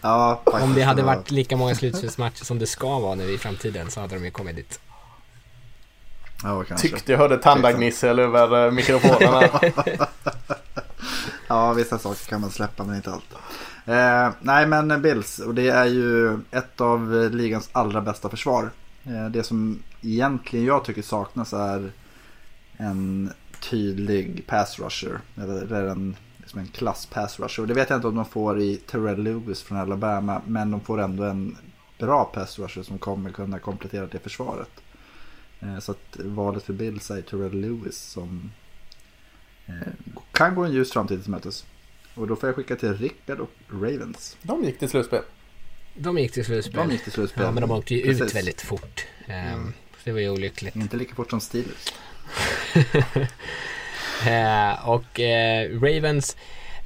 [0.01, 3.91] Ja, Om det hade varit lika många slutspelsmatcher som det ska vara nu i framtiden
[3.91, 4.79] så hade de ju kommit dit.
[6.43, 6.87] Ja, kanske.
[6.87, 9.41] Tyckte jag hörde tandagnissel över eh, mikrofonerna.
[11.47, 13.33] ja, vissa saker kan man släppa men inte allt.
[13.85, 15.39] Eh, nej, men Bills.
[15.39, 18.69] Och det är ju ett av ligans allra bästa försvar.
[19.03, 21.91] Eh, det som egentligen jag tycker saknas är
[22.77, 25.19] en tydlig pass rusher.
[25.37, 26.15] Eller en
[26.49, 27.61] som en klass pass rusher.
[27.61, 30.41] Och det vet jag inte om de får i Terrell Lewis från Alabama.
[30.47, 31.57] Men de får ändå en
[31.97, 34.71] bra pass rusher som kommer kunna komplettera det försvaret.
[35.59, 38.51] Eh, så att valet för Bills är Terrell Lewis som
[39.65, 39.73] eh,
[40.31, 41.65] kan gå en ljus framtid till mötes.
[42.15, 44.37] Och då får jag skicka till Rickard och Ravens.
[44.41, 45.23] De gick till slutspel.
[45.95, 46.87] De gick till slutspel.
[46.87, 47.43] De gick till slutspel.
[47.43, 48.21] Ja, men de åkte ju Precis.
[48.21, 49.05] ut väldigt fort.
[49.27, 49.73] Mm.
[50.03, 50.75] Det var ju olyckligt.
[50.75, 51.93] Inte lika fort som Steelers.
[54.27, 56.35] Eh, och eh, Ravens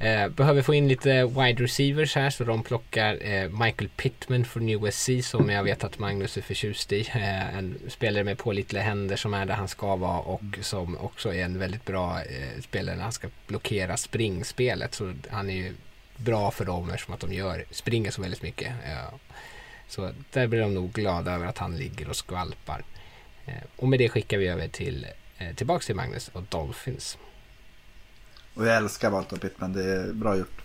[0.04, 4.68] Eh, behöver få in lite wide receivers här så de plockar eh, Michael Pittman från
[4.68, 7.00] USC som jag vet att Magnus är förtjust i.
[7.00, 11.34] Eh, en spelare med pålitliga händer som är där han ska vara och som också
[11.34, 14.94] är en väldigt bra eh, spelare när han ska blockera springspelet.
[14.94, 15.74] Så han är ju
[16.16, 18.68] bra för dem eftersom att de gör, springer så väldigt mycket.
[18.68, 19.14] Eh,
[19.88, 22.82] så där blir de nog glada över att han ligger och skvalpar.
[23.46, 25.06] Eh, och med det skickar vi över till
[25.44, 27.18] Eh, tillbaks till Magnus och Dolphins.
[28.54, 30.62] Och jag älskar Walter Pittman, det är bra gjort.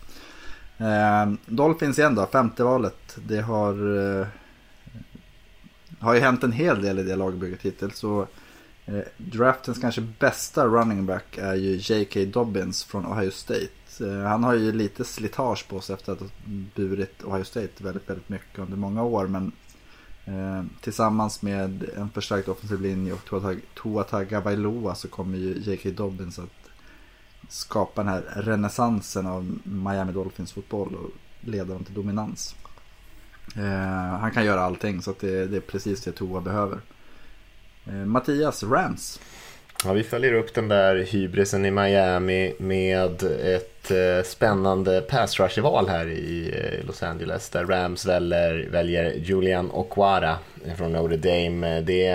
[0.77, 3.17] Eh, Dolphins igen då, femte valet.
[3.27, 4.27] Det har, eh,
[5.99, 7.97] har ju hänt en hel del i det lagbygget hittills.
[7.97, 8.27] Så,
[8.85, 12.25] eh, draftens kanske bästa running back är ju J.K.
[12.25, 13.69] Dobbins från Ohio State.
[14.01, 16.27] Eh, han har ju lite slitage på sig efter att ha
[16.75, 19.27] burit Ohio State väldigt, väldigt mycket under många år.
[19.27, 19.51] Men
[20.29, 23.25] Eh, tillsammans med en förstärkt offensiv linje och
[23.73, 25.89] Tua, Tagovailoa så kommer ju J.K.
[25.89, 26.69] Dobbins att
[27.49, 31.09] skapa den här renässansen av Miami Dolphins fotboll och
[31.41, 32.55] leda dem till dominans.
[33.55, 36.79] Eh, han kan göra allting så det, det, är precis det Tua behöver.
[37.85, 39.19] Eh, Mattias, Rams.
[39.85, 45.89] Ja, vi följer upp den där hybrisen i Miami med ett eh, spännande pass rush-val
[45.89, 50.37] här i eh, Los Angeles där Rams väljer, väljer Julian Okwara
[50.77, 51.81] från Notre Dame.
[51.81, 52.07] Det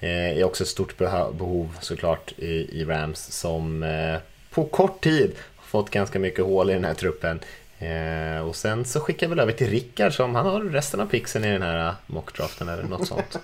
[0.00, 4.20] eh, är också ett stort behov såklart i, i Rams som eh,
[4.50, 7.40] på kort tid fått ganska mycket hål i den här truppen.
[7.78, 11.06] Eh, och sen så skickar vi väl över till Rickard som han har resten av
[11.06, 13.38] pixen i den här mockdraften eller något sånt.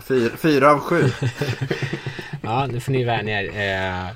[0.04, 1.10] fyra, fyra av sju.
[2.42, 3.48] ja, nu får ni vänja er.
[3.48, 4.10] Eh,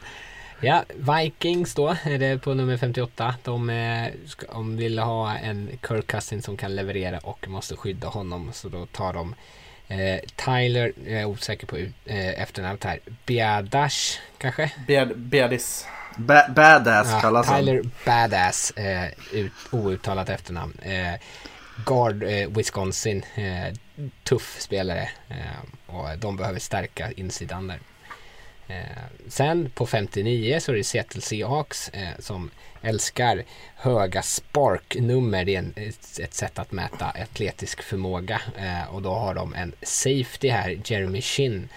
[0.60, 3.34] ja, Vikings då är det på nummer 58.
[3.44, 4.08] De, eh,
[4.52, 8.50] de vill ha en Kirk Cousins som kan leverera och måste skydda honom.
[8.52, 9.34] Så då tar de
[9.88, 13.00] Eh, Tyler, jag är osäker på eh, efternamnet här.
[13.26, 14.72] Biadash kanske?
[15.16, 15.86] Biadis.
[16.16, 17.58] Ba badass ja, kallas han.
[17.58, 20.78] Tyler Badass, eh, ut, outtalat efternamn.
[20.82, 21.14] Eh,
[21.86, 23.74] guard eh, Wisconsin, eh,
[24.22, 25.08] tuff spelare.
[25.28, 27.78] Eh, och de behöver stärka insidan där.
[28.68, 32.50] Eh, sen på 59 så är det Seattle Seahawks eh, som
[32.82, 33.44] älskar
[33.76, 35.44] höga sparknummer.
[35.44, 38.40] Det är en, ett, sätt att mäta atletisk förmåga.
[38.56, 41.68] Eh, och då har de en safety här, Jeremy Shin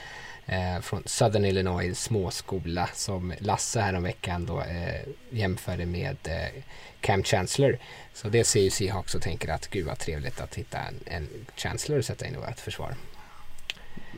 [0.82, 6.64] från Southern Illinois småskola som Lasse här om veckan då eh, jämförde med eh,
[7.02, 7.78] Cam Chancellor.
[8.14, 11.28] Så det ser ju Seahawks och tänker att gud vad trevligt att hitta en, en
[11.56, 12.96] Chancellor att sätta in i vårt försvar.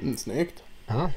[0.02, 0.64] Mm, snyggt.
[0.88, 1.12] Ja,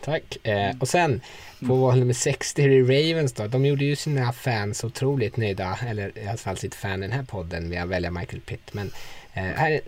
[0.00, 0.46] tack.
[0.46, 1.20] Eh, och sen
[1.66, 3.46] på val nummer 60 är det Ravens då.
[3.46, 7.16] De gjorde ju sina fans otroligt nöjda, eller i alla fall sitt fan i den
[7.16, 8.90] här podden med att välja Michael Pittman.
[9.34, 9.80] Eh, här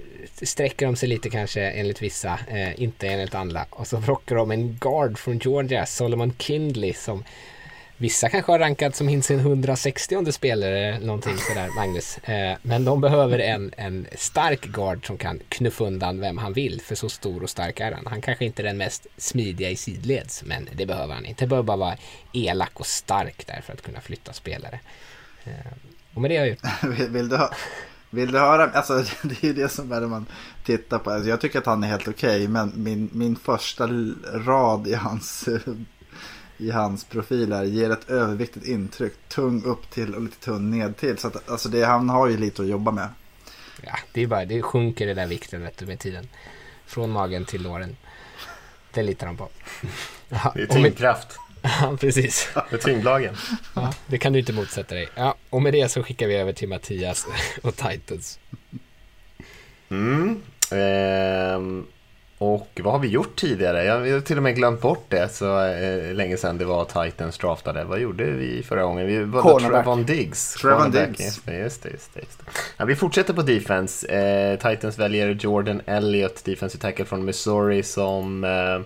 [0.42, 3.66] sträcker de sig lite kanske enligt vissa, eh, inte enligt andra.
[3.70, 7.24] Och så plockar de en guard från Georgia, Solomon Kindley, som
[7.98, 12.18] Vissa kanske har rankat som sin 160 spelare någonting sådär, Magnus.
[12.18, 16.80] Eh, men de behöver en, en stark guard som kan knuffa undan vem han vill,
[16.80, 18.06] för så stor och stark är han.
[18.06, 21.44] Han kanske inte är den mest smidiga i sidleds, men det behöver han inte.
[21.44, 21.96] Det behöver bara vara
[22.32, 24.80] elak och stark där för att kunna flytta spelare.
[25.44, 25.52] Eh,
[26.14, 27.08] och med det har jag gjort.
[27.10, 27.50] vill du ha
[28.10, 28.70] vill du höra?
[28.70, 30.26] Alltså, det är ju det som är det man
[30.64, 31.10] tittar på.
[31.10, 32.36] Alltså, jag tycker att han är helt okej.
[32.36, 33.88] Okay, men min, min första
[34.34, 35.60] rad i hans eh,
[36.58, 39.12] i hans profiler ger ett överviktigt intryck.
[39.28, 41.18] Tung upp till och lite tunn ned till.
[41.18, 43.08] Så att, alltså det, han har ju lite att jobba med.
[43.82, 46.28] Ja, det är bara, det sjunker den där vikten vet du, med tiden.
[46.86, 47.96] Från magen till låren.
[48.92, 49.48] Det litar han på.
[50.28, 51.38] Ja, det är tyngdkraft.
[51.80, 52.48] Ja, precis.
[52.70, 53.36] Med tyngdlagen.
[53.74, 55.08] Ja, det kan du inte motsätta dig.
[55.14, 57.26] Ja, och med det så skickar vi över till Mattias
[57.62, 58.38] och Titans.
[59.88, 60.42] Mm.
[60.70, 61.86] Ehm,
[62.38, 63.84] och vad har vi gjort tidigare?
[63.84, 67.38] Jag har till och med glömt bort det så eh, länge sedan det var Titans
[67.38, 67.84] draftade.
[67.84, 69.06] Vad gjorde vi förra gången?
[69.06, 70.54] Vi var Trevon Diggs.
[70.54, 71.20] Trevon Diggs.
[71.20, 72.50] Just det, just det, just det, det.
[72.76, 74.06] Ja, vi fortsätter på defense.
[74.06, 78.80] Eh, Titans väljer Jordan Elliott, defensive tackle från Missouri som eh,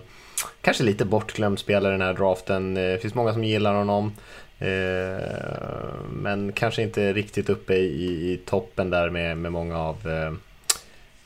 [0.61, 2.73] kanske lite bortglömd spelare i den här draften.
[2.73, 4.11] Det eh, finns många som gillar honom.
[4.59, 5.25] Eh,
[6.09, 10.33] men kanske inte riktigt uppe i, i toppen där med, med många av eh,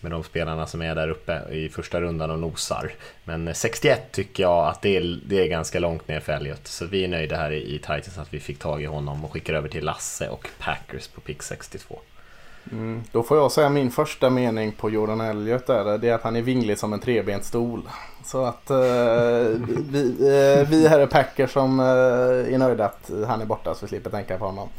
[0.06, 2.92] med de spelarna som är där uppe i första rundan och nosar.
[3.24, 6.68] Men 61 tycker jag att det är, det är ganska långt ner för Elliot.
[6.68, 9.34] Så vi är nöjda här i, i Titans att vi fick tag i honom och
[9.34, 12.00] skickar över till Lasse och Packers på pick 62.
[12.72, 15.98] Mm, då får jag säga min första mening på Jordan Elliot där.
[15.98, 17.82] Det är att han är vinglig som en trebent stol.
[18.24, 18.78] Så att eh,
[19.90, 23.86] vi, eh, vi här är Packers som eh, är nöjda att han är borta så
[23.86, 24.70] vi slipper tänka på honom.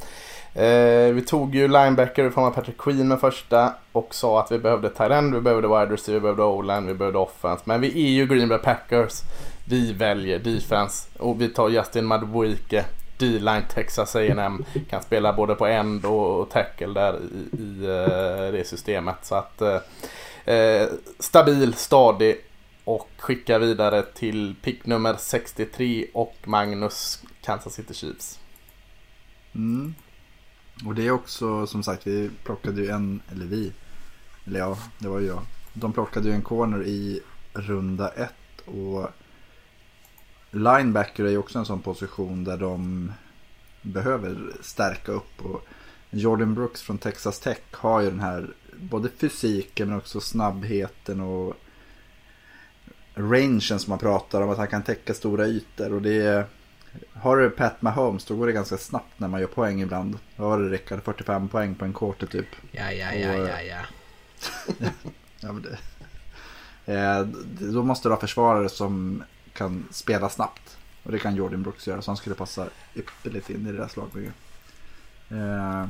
[0.57, 4.53] Eh, vi tog ju linebacker i form av Patrick Queen med första och sa att
[4.53, 7.63] vi behövde tight end, vi behövde wide receiver, vi behövde o-line, vi behövde offense.
[7.67, 9.23] Men vi är ju Green Bay Packers.
[9.65, 12.85] Vi väljer defense och vi tar Justin Madubuike
[13.19, 18.67] D-line Texas A&M Kan spela både på end och tackle där i, i eh, det
[18.67, 19.17] systemet.
[19.23, 19.79] Så att eh,
[20.55, 20.89] eh
[21.19, 22.37] stabil, stadig
[22.85, 28.39] och skickar vidare till pick nummer 63 och Magnus Kansas City Chiefs.
[29.55, 29.95] Mm.
[30.85, 33.73] Och det är också som sagt, vi plockade ju en, eller vi,
[34.45, 35.43] eller ja, det var ju jag.
[35.73, 37.21] De plockade ju en corner i
[37.53, 39.11] runda ett och
[40.51, 43.13] linebacker är ju också en sån position där de
[43.83, 45.45] behöver stärka upp.
[45.45, 45.67] Och
[46.11, 51.55] Jordan Brooks från Texas Tech har ju den här både fysiken men också snabbheten och
[53.15, 54.51] rangen som man pratar om.
[54.51, 55.93] Att han kan täcka stora ytor.
[55.93, 56.47] Och det är,
[57.13, 60.19] har du Pat Mahomes då går det ganska snabbt när man gör poäng ibland.
[60.37, 61.03] Vad var det Rickard?
[61.03, 62.47] 45 poäng på en quarter typ.
[62.73, 63.81] Ja, ja, ja, Och- ja, ja.
[65.41, 65.53] Ja,
[66.85, 67.21] det, eh,
[67.73, 69.23] då måste du ha försvarare som
[69.53, 70.77] kan spela snabbt.
[71.03, 72.03] Och det kan Jordan Brooks göra.
[72.03, 74.35] Så han skulle passa ypperligt in i det där slagbygget.
[75.31, 75.87] Eh,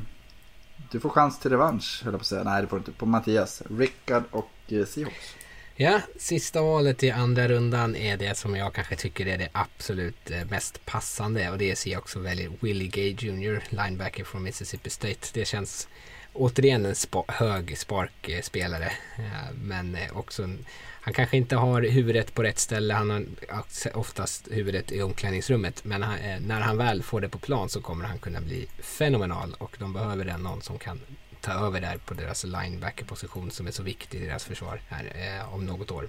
[0.90, 2.42] du får chans till revansch, höll jag på att säga.
[2.44, 2.92] Nej, det får du inte.
[2.92, 3.62] På Mattias.
[3.70, 5.34] Rickard och eh, Seahawks.
[5.78, 10.30] Ja, sista valet i andra rundan är det som jag kanske tycker är det absolut
[10.30, 13.62] eh, mest passande och det är jag också väljer Willie Gay Jr.
[13.70, 15.28] linebacker från Mississippi State.
[15.32, 15.88] Det känns
[16.32, 20.66] återigen en spa- hög sparkspelare eh, men eh, också en,
[21.00, 23.64] han kanske inte har huvudet på rätt ställe, han har
[23.96, 28.04] oftast huvudet i omklädningsrummet men han, när han väl får det på plan så kommer
[28.04, 31.00] han kunna bli fenomenal och de behöver den någon som kan
[31.46, 35.54] ta över där på deras linebacker-position som är så viktig i deras försvar här eh,
[35.54, 36.08] om något år.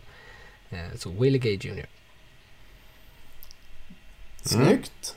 [0.69, 1.85] Eh, så Willie Gay Jr.
[4.41, 5.15] Snyggt!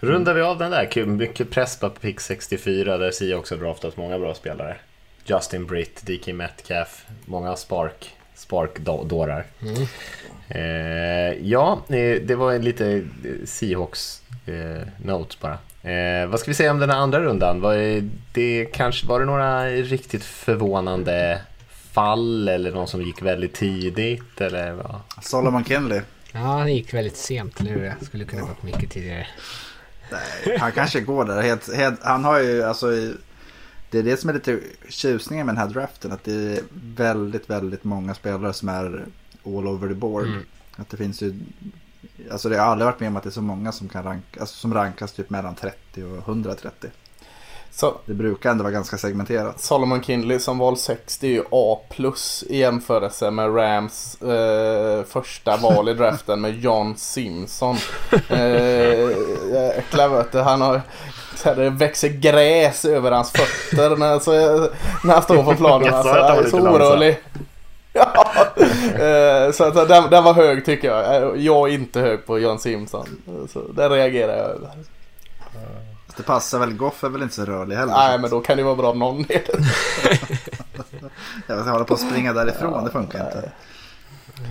[0.00, 0.86] Rundar vi av den där?
[0.86, 4.76] Kul, Mycket press på pick 64 där Sia också draftat många bra spelare.
[5.24, 9.46] Justin Britt, DK Metcalf, många spark, spark-dårar.
[9.62, 9.86] Mm.
[10.48, 13.04] Eh, ja, eh, det var en lite
[13.44, 15.58] Seahawks eh, notes bara.
[15.82, 17.60] Eh, vad ska vi säga om den här andra rundan?
[17.60, 18.02] Var
[18.32, 21.40] det, kanske, var det några riktigt förvånande
[21.92, 24.40] fall eller någon som gick väldigt tidigt?
[24.40, 25.00] Eller vad?
[25.22, 26.00] Solomon Kenley.
[26.32, 27.84] Ja, han gick väldigt sent, eller hur?
[27.84, 29.26] Jag skulle kunna gått mycket tidigare.
[30.12, 31.42] Nej, han kanske går där.
[31.42, 32.86] Helt, helt, han har ju alltså...
[33.90, 36.12] Det är det som är lite tjusningen med den här draften.
[36.12, 36.60] Att det är
[36.96, 39.04] väldigt, väldigt många spelare som är
[39.44, 40.26] all over the board.
[40.26, 40.42] Mm.
[40.76, 41.34] Att det finns ju...
[42.30, 44.40] Alltså det har aldrig varit med om att det är så många som, kan ranka,
[44.40, 46.90] alltså som rankas typ mellan 30 och 130.
[47.74, 49.60] Så Det brukar ändå vara ganska segmenterat.
[49.60, 55.04] Solomon Kindley som val 6 det är ju A plus i jämförelse med Rams eh,
[55.04, 57.76] första val i draften med John Simpson.
[58.28, 59.10] Eh,
[59.52, 60.82] jäklar vet du, han har
[61.36, 64.32] så här, det växer gräs över hans fötter när, så,
[65.04, 65.94] när han står på planen.
[65.94, 67.18] Alltså, han är så orolig.
[67.92, 68.34] Ja,
[69.04, 71.16] eh, så att den, den var hög tycker jag.
[71.34, 73.06] Eh, Jag är inte hög på John Simpson.
[73.48, 74.70] Så den reagerar jag över.
[76.16, 77.92] Det passar väl, Goff är väl inte så rörlig heller.
[77.92, 79.64] Nej men då kan det vara bra om någon är det.
[81.46, 83.52] Jag hålla på att springa därifrån, det funkar inte.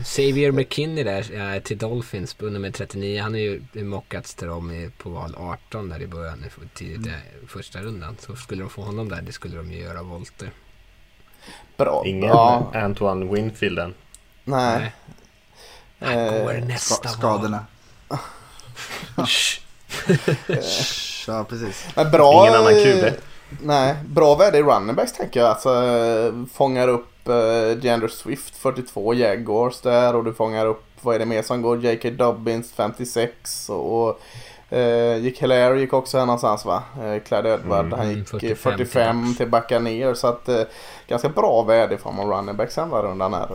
[0.04, 3.22] Xavier McKinney där eh, till Dolphins på nummer 39.
[3.22, 7.08] Han har ju mockats till dem i- på val 18 där i början, i tidigt
[7.44, 8.18] i första rundan.
[8.20, 10.52] Så skulle de få honom där, det skulle de ju göra volter.
[11.78, 12.04] Bra.
[12.06, 13.94] Ingen Ja, Antoine Winfield än.
[14.44, 14.92] nej.
[16.00, 17.14] Han går Eh, nästa val.
[17.14, 17.66] skadorna.
[21.28, 21.86] Ja, precis.
[21.96, 23.14] Men bra, Ingen annan eh, QB.
[23.62, 25.50] Nej, bra värde i running backs tänker jag.
[25.50, 31.16] Alltså, eh, fångar upp eh, Deandre Swift 42 Jaguars där och du fångar upp, vad
[31.16, 31.84] är det mer som går?
[31.86, 32.10] J.K.
[32.10, 34.22] Dobbins 56 och
[34.72, 36.84] eh, gick Hilaire gick också här någonstans va?
[37.04, 40.62] Eh, Clyde Edward Mm, han gick 45, 45 45 till backa ner så att eh,
[41.08, 43.48] ganska bra värde av running backs andra rundan här.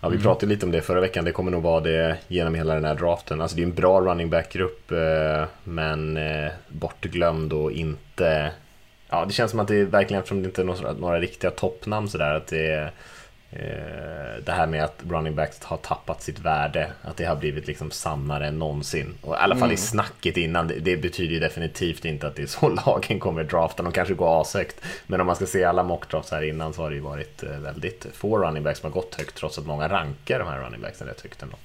[0.00, 1.24] Ja, vi pratade lite om det förra veckan.
[1.24, 3.40] Det kommer nog vara det genom hela den här draften.
[3.40, 8.52] Alltså det är en bra running back-grupp, eh, men eh, bortglömd och inte...
[9.08, 11.50] Ja, det känns som att det är verkligen, eftersom det inte är några, några riktiga
[11.50, 12.90] toppnamn sådär, att det är eh,
[14.44, 17.90] det här med att running backs har tappat sitt värde, att det har blivit liksom
[17.90, 19.14] sannare än någonsin.
[19.22, 22.42] Och I alla fall i snacket innan, det, det betyder ju definitivt inte att det
[22.42, 23.82] är så lagen kommer drafta.
[23.82, 24.76] De kanske går ashögt,
[25.06, 27.58] men om man ska se alla mockdrafts här innan så har det ju varit eh,
[27.58, 30.80] väldigt få running backs som har gått högt, trots att många rankar de här running
[30.80, 31.56] backsen rätt högt ändå.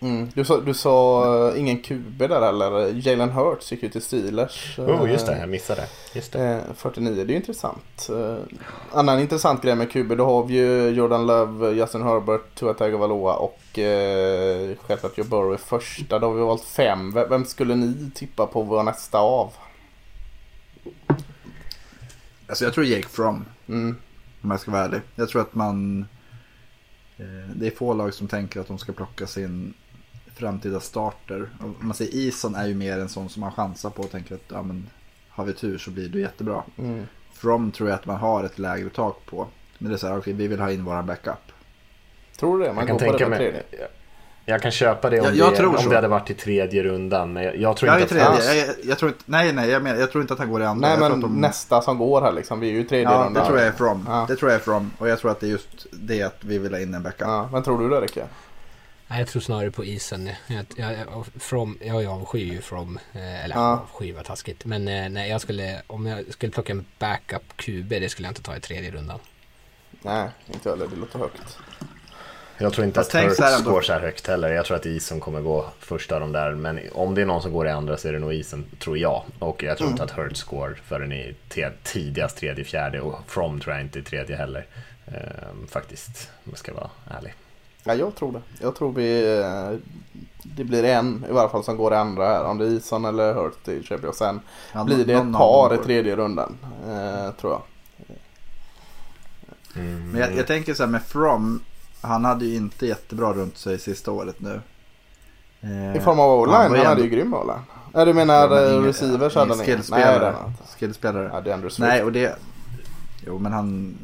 [0.00, 0.28] Mm.
[0.34, 2.92] Du sa, du sa eh, ingen QB där eller?
[3.08, 4.78] Jalen Hurts gick ju till Steelers.
[4.78, 5.86] Oh, just det, Eh, jag missade.
[6.14, 6.54] Just det.
[6.68, 8.08] Eh, 49, det är ju intressant.
[8.10, 8.36] Eh,
[8.92, 13.34] annan intressant grej med QB, då har vi ju Jordan Love, Justin Herbert, Tua Tagovailoa
[13.36, 16.18] och eh, självklart Joe Burrow i första.
[16.18, 17.12] Då har vi valt fem.
[17.12, 19.52] Vem skulle ni tippa på vår nästa av?
[22.46, 23.44] Alltså jag tror Jake From.
[23.68, 23.96] Mm.
[24.42, 25.00] Om jag ska vara ärlig.
[25.14, 26.06] Jag tror att man...
[27.16, 29.74] Eh, det är få lag som tänker att de ska plocka sin
[30.38, 31.48] framtida starter.
[31.60, 34.34] Om man säger Ison är ju mer en sån som man chansar på och tänker
[34.34, 34.90] att ja, men,
[35.28, 36.62] har vi tur så blir det jättebra.
[36.78, 37.06] Mm.
[37.32, 39.46] From tror jag att man har ett lägre tak på.
[39.78, 41.52] Men det är så här, okej, vi vill ha in våran backup.
[42.38, 42.72] Tror du det?
[42.72, 43.62] Man Jag kan tänka mig,
[44.44, 46.82] jag kan köpa det om, Jag- jag det, tror om det hade varit i tredje
[46.82, 47.32] rundan.
[47.32, 48.28] Men jag, jag tror Jag är inte tredje.
[48.28, 50.50] att Jag, jag, jag tror inte, nej, nej, jag, menar, jag tror inte att han
[50.50, 50.88] går i andra.
[50.88, 52.60] Nej men att de, nästa som går här liksom.
[52.60, 53.34] Vi är ju i tredje Ja, rundan.
[53.34, 54.04] det tror jag är From.
[54.08, 54.24] Ja.
[54.28, 54.90] Det tror jag är From.
[54.98, 57.20] Och jag tror att det är just det att vi vill ha in en backup.
[57.28, 58.28] Ja, men tror du det Rickard?
[59.10, 60.30] Nej, jag tror snarare på isen.
[60.46, 62.98] Jag, jag, jag, from, jag, jag avskyr ju From.
[63.12, 63.86] Eh, eller Ja.
[63.92, 64.64] avskyr var taskigt.
[64.64, 68.30] Men eh, nej, jag skulle, om jag skulle plocka en backup QB, det skulle jag
[68.30, 69.18] inte ta i tredje rundan.
[70.02, 70.86] Nej, inte jag heller.
[70.90, 71.58] Det låter högt.
[72.60, 73.70] Jag tror inte Fast att Hurts ändå.
[73.70, 74.48] går så här högt heller.
[74.48, 76.54] Jag tror att isen kommer gå första av de där.
[76.54, 78.98] Men om det är någon som går i andra så är det nog isen, tror
[78.98, 79.24] jag.
[79.38, 81.34] Och jag tror inte att Hurts går förrän i
[81.82, 83.00] tidigast tredje, fjärde.
[83.00, 84.66] Och From tror jag inte i tredje heller.
[85.06, 87.34] Ehm, faktiskt, om jag ska vara ärlig.
[87.84, 88.42] Ja, jag tror det.
[88.60, 89.38] Jag tror vi...
[89.40, 89.78] eh,
[90.56, 92.44] Det blir en i varje fall som går i andra här.
[92.44, 94.14] Om det är Ison eller Hurt det köper jag.
[94.14, 94.40] Sen
[94.72, 96.56] Ja, blir det ett par i tredje rundan.
[96.88, 97.62] Eh, tror jag.
[99.76, 100.10] Mm.
[100.10, 101.60] Men jag, jag tänker så här med From.
[102.00, 104.60] Han hade ju inte jättebra runt sig sista året nu.
[105.60, 107.60] Eh, I form av han var Han ju hade ju grym o-line.
[107.94, 109.58] Ja, du menar Ja, men eh, receivers hade han?
[109.58, 110.34] Nej, skillspelare.
[110.40, 110.62] han inte.
[110.78, 111.30] Skillspelare.
[111.32, 111.88] Ja, det är Andrew Swift.
[111.88, 112.36] Nej, och det...
[113.26, 113.98] Jo, men han...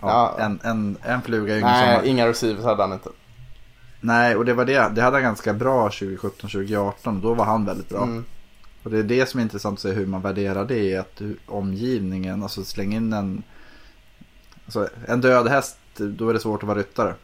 [0.00, 0.44] Ja, Ja.
[0.44, 2.06] En, en, en fluga är ju ingen Nej, sommar.
[2.08, 3.08] inga receivers hade han inte.
[4.00, 4.72] Nej, och det var det.
[4.94, 7.20] Det hade han ganska bra 2017-2018.
[7.22, 8.02] Då var han väldigt bra.
[8.02, 8.24] Mm.
[8.82, 10.94] Och det är det som är intressant att se hur man värderar det.
[10.94, 13.42] Är att omgivningen, alltså släng in en...
[14.64, 17.14] Alltså, en död häst, då är det svårt att vara ryttare.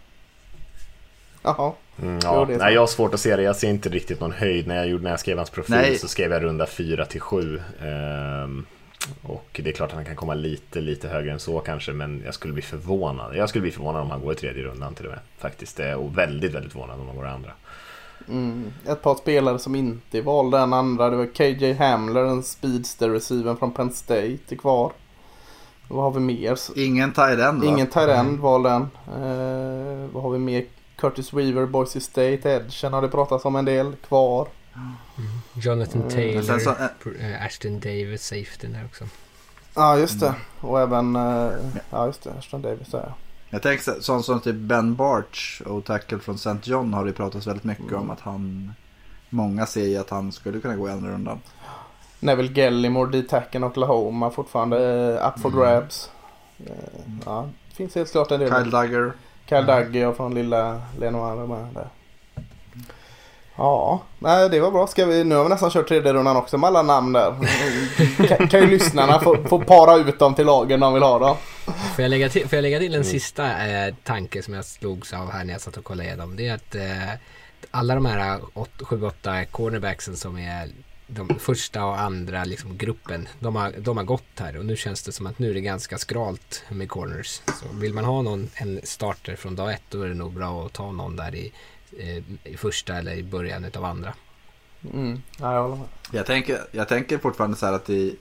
[1.42, 1.72] Jaha.
[2.02, 2.46] Mm, ja.
[2.58, 3.42] Nej, jag har svårt att se det.
[3.42, 4.66] Jag ser inte riktigt någon höjd.
[4.66, 5.98] När jag, gjorde, när jag skrev hans profil Nej.
[5.98, 7.60] så skrev jag runda 4 till 7.
[7.80, 8.66] Ehm,
[9.22, 11.92] och det är klart att han kan komma lite, lite högre än så kanske.
[11.92, 13.36] Men jag skulle bli förvånad.
[13.36, 15.20] Jag skulle bli förvånad om han går i tredje rundan till och med.
[15.38, 15.80] Faktiskt.
[15.80, 17.50] Eh, Och väldigt, väldigt förvånad om han går i andra.
[18.28, 18.72] Mm.
[18.86, 21.10] Ett par spelare som inte valde den andra.
[21.10, 24.92] Det var KJ Hamler, den speedster receiver från Penn State, är kvar.
[25.88, 26.58] Vad har vi mer?
[26.76, 27.66] Ingen tight end va?
[27.68, 28.82] Ingen tight end valde den.
[29.08, 30.64] Eh, vad har vi mer?
[30.96, 33.92] Curtis Weaver, Boise State, Edgen har det pratats om en del.
[34.08, 34.48] Kvar.
[35.56, 36.10] Jonathan Mm.
[36.12, 36.70] Taylor, sen så-
[37.20, 39.04] eh, Ashton Davis, safety där också.
[39.74, 40.34] Ja, just det.
[40.60, 41.16] Och även...
[41.16, 41.50] eh,
[41.90, 42.30] ja, just det.
[42.38, 43.12] Ashton Davis där.
[43.50, 46.56] Jag tänker så- sån som typ Ben Barch och tackle från St.
[46.62, 48.00] John har det pratats väldigt mycket Mm.
[48.00, 48.72] om att han...
[49.30, 51.40] Många ser ju att han skulle kunna gå i andra rundan.
[52.20, 54.78] Neville Gellimore, D-tacken Oklahoma fortfarande
[55.20, 55.60] eh, up for Mm.
[55.60, 56.10] grabs.
[56.66, 56.72] Eh,
[57.24, 58.48] ja, det finns helt klart en del.
[58.50, 59.12] Kyle Duggar.
[59.48, 61.88] Kyle Duggar från lilla Lenoir med där.
[63.56, 64.86] Ja, nej det var bra.
[64.86, 67.34] Ska vi, nu har vi nästan kört tredje rundan också med alla namn där.
[68.28, 71.36] kan, kan ju lyssnarna få, få para ut dem till lagen de vill ha då.
[71.94, 75.12] Får jag lägga till, får jag lägga till en sista eh, tanke som jag slogs
[75.12, 76.36] av här när jag satt och kollade igenom.
[76.36, 77.20] Det är att eh,
[77.70, 80.68] alla de här 7-8 cornerbacksen som är
[81.06, 85.02] de första och andra liksom, gruppen, de har, de har gått här och nu känns
[85.02, 87.40] det som att nu är det ganska skralt med corners.
[87.46, 90.66] Så vill man ha någon, en starter från dag ett då är det nog bra
[90.66, 91.52] att ta någon där i,
[92.44, 94.14] i första eller i början av andra.
[94.92, 95.88] Mm, ja, jag håller med.
[96.10, 98.16] Jag tänker, jag tänker fortfarande så här att i,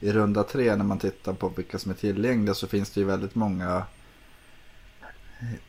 [0.00, 3.06] i runda tre när man tittar på vilka som är tillgängliga så finns det ju
[3.06, 3.82] väldigt många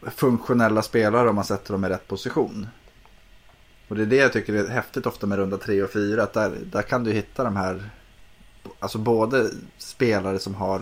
[0.02, 2.68] funktionella spelare om man sätter dem i rätt position.
[3.88, 6.24] Och det är det jag tycker är häftigt ofta med runda tre och fyra.
[6.24, 7.90] Att där, där kan du hitta de här,
[8.80, 10.82] alltså både spelare som har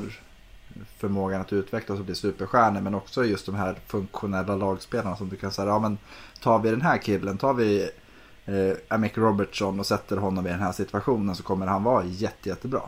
[0.97, 5.35] förmågan att utvecklas och bli superstjärnor men också just de här funktionella lagspelarna som du
[5.35, 5.97] kan säga, ja men
[6.41, 7.89] tar vi den här killen, tar vi
[8.45, 12.49] eh, Amick Robertson och sätter honom i den här situationen så kommer han vara jätte,
[12.49, 12.81] jättebra.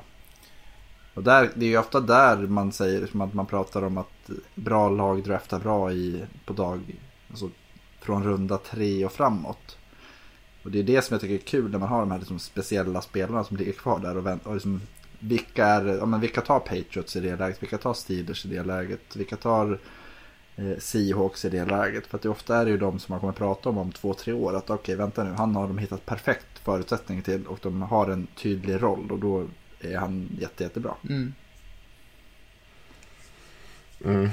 [1.13, 4.29] Och där, det är ju ofta där man säger, som att man pratar om att
[4.55, 7.49] bra lag draftar bra i, på dag, alltså
[8.01, 9.77] från runda tre och framåt.
[10.63, 12.39] Och det är det som jag tycker är kul när man har de här liksom
[12.39, 14.81] speciella spelarna som ligger kvar där och, vänt, och liksom,
[15.19, 18.63] vilka, är, ja, men vilka tar Patriots i det läget, vilka tar Steelers i det
[18.63, 19.79] läget, vilka tar
[20.55, 22.07] eh, Seahawks i det läget.
[22.07, 24.13] För att det ofta är det ju de som man kommer prata om om två,
[24.13, 24.55] tre år.
[24.55, 28.27] Att okej, vänta nu, han har de hittat perfekt förutsättning till och de har en
[28.35, 29.47] tydlig roll och då
[29.81, 30.95] är han jätte, jättebra.
[31.09, 31.33] Mm.
[34.05, 34.29] Mm.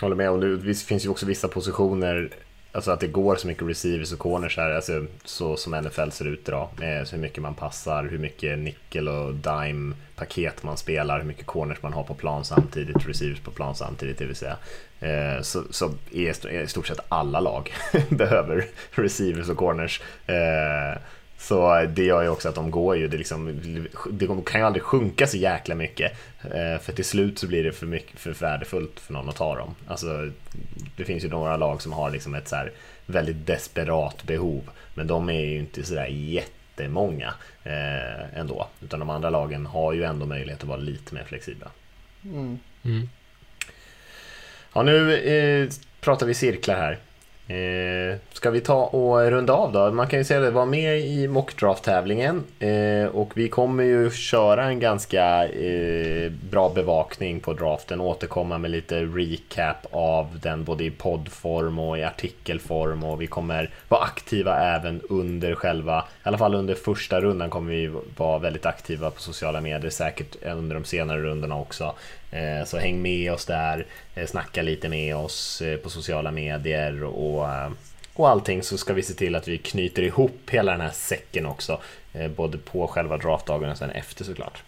[0.00, 0.30] Håller med.
[0.30, 2.30] Och det visst finns ju också vissa positioner,
[2.72, 6.24] alltså att det går så mycket receivers och corners här, alltså så som NFL ser
[6.24, 6.68] ut idag.
[6.76, 11.26] Med så hur mycket man passar, hur mycket nickel och dime paket man spelar, hur
[11.26, 14.56] mycket corners man har på plan samtidigt, receivers på plan samtidigt, det vill säga.
[15.00, 16.32] Eh, så, så i
[16.66, 17.72] stort sett alla lag
[18.08, 20.02] behöver receivers och corners.
[20.26, 20.98] Eh,
[21.42, 23.60] så det gör ju också att de går ju, det, liksom,
[24.10, 26.12] det kan ju aldrig sjunka så jäkla mycket.
[26.44, 29.56] Eh, för till slut så blir det för, mycket, för värdefullt för någon att ta
[29.56, 29.74] dem.
[29.86, 30.30] Alltså,
[30.96, 32.68] det finns ju några lag som har liksom ett så
[33.06, 34.70] väldigt desperat behov.
[34.94, 38.68] Men de är ju inte sådär jättemånga eh, ändå.
[38.80, 41.70] Utan de andra lagen har ju ändå möjlighet att vara lite mer flexibla.
[42.24, 42.58] Mm.
[42.84, 43.08] Mm.
[44.72, 45.68] Ja, nu eh,
[46.00, 46.98] pratar vi cirklar här.
[47.52, 49.92] Eh, ska vi ta och runda av då?
[49.92, 54.10] Man kan ju säga att det var med i mockdraft-tävlingen eh, och vi kommer ju
[54.10, 60.84] köra en ganska eh, bra bevakning på draften, återkomma med lite recap av den både
[60.84, 66.38] i poddform och i artikelform och vi kommer vara aktiva även under själva, i alla
[66.38, 70.84] fall under första rundan kommer vi vara väldigt aktiva på sociala medier, säkert under de
[70.84, 71.94] senare rundorna också.
[72.32, 77.04] Eh, så häng med oss där, eh, snacka lite med oss eh, på sociala medier
[77.04, 77.46] och,
[78.14, 81.46] och allting så ska vi se till att vi knyter ihop hela den här säcken
[81.46, 81.80] också.
[82.36, 84.62] Både på själva draftdagen och sen efter såklart.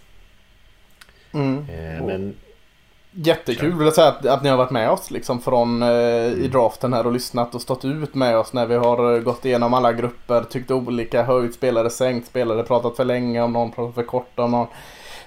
[1.33, 1.67] Mm.
[2.07, 2.35] Men...
[3.17, 6.33] Jättekul vill jag säga att, att ni har varit med oss liksom från eh, i
[6.33, 6.51] mm.
[6.51, 9.93] draften här och lyssnat och stått ut med oss när vi har gått igenom alla
[9.93, 14.39] grupper, tyckt olika, höjt spelare, sänkt spelare, pratat för länge om någon, pratat för kort
[14.39, 14.67] om någon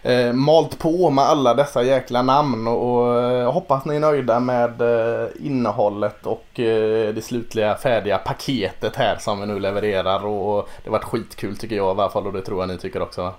[0.04, 4.40] eh, malt på med alla dessa jäkla namn och, och eh, hoppas ni är nöjda
[4.40, 10.58] med eh, innehållet och eh, det slutliga färdiga paketet här som vi nu levererar och,
[10.58, 12.78] och det har varit skitkul tycker jag i alla fall och det tror jag ni
[12.78, 13.34] tycker också.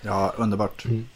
[0.00, 0.84] Ja, underbart.
[0.84, 1.08] Mm.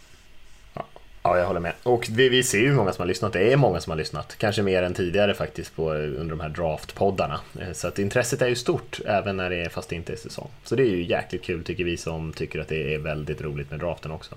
[1.27, 1.73] Ja, jag håller med.
[1.83, 3.33] Och vi, vi ser ju hur många som har lyssnat.
[3.33, 4.35] Det är många som har lyssnat.
[4.39, 7.41] Kanske mer än tidigare faktiskt på, under de här draftpoddarna.
[7.61, 10.17] Eh, så att intresset är ju stort även när det är, fast det inte är
[10.17, 10.49] säsong.
[10.65, 13.71] Så det är ju jäkligt kul tycker vi som tycker att det är väldigt roligt
[13.71, 14.35] med draften också.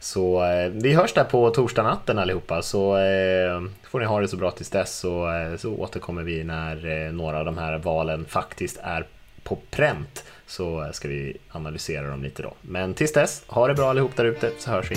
[0.00, 2.62] Så eh, vi hörs där på torsdag natten allihopa.
[2.62, 6.44] Så eh, får ni ha det så bra tills dess så, eh, så återkommer vi
[6.44, 9.06] när eh, några av de här valen faktiskt är
[9.42, 10.24] på pränt.
[10.46, 12.54] Så eh, ska vi analysera dem lite då.
[12.60, 14.96] Men tills dess, ha det bra allihop där ute så hörs vi.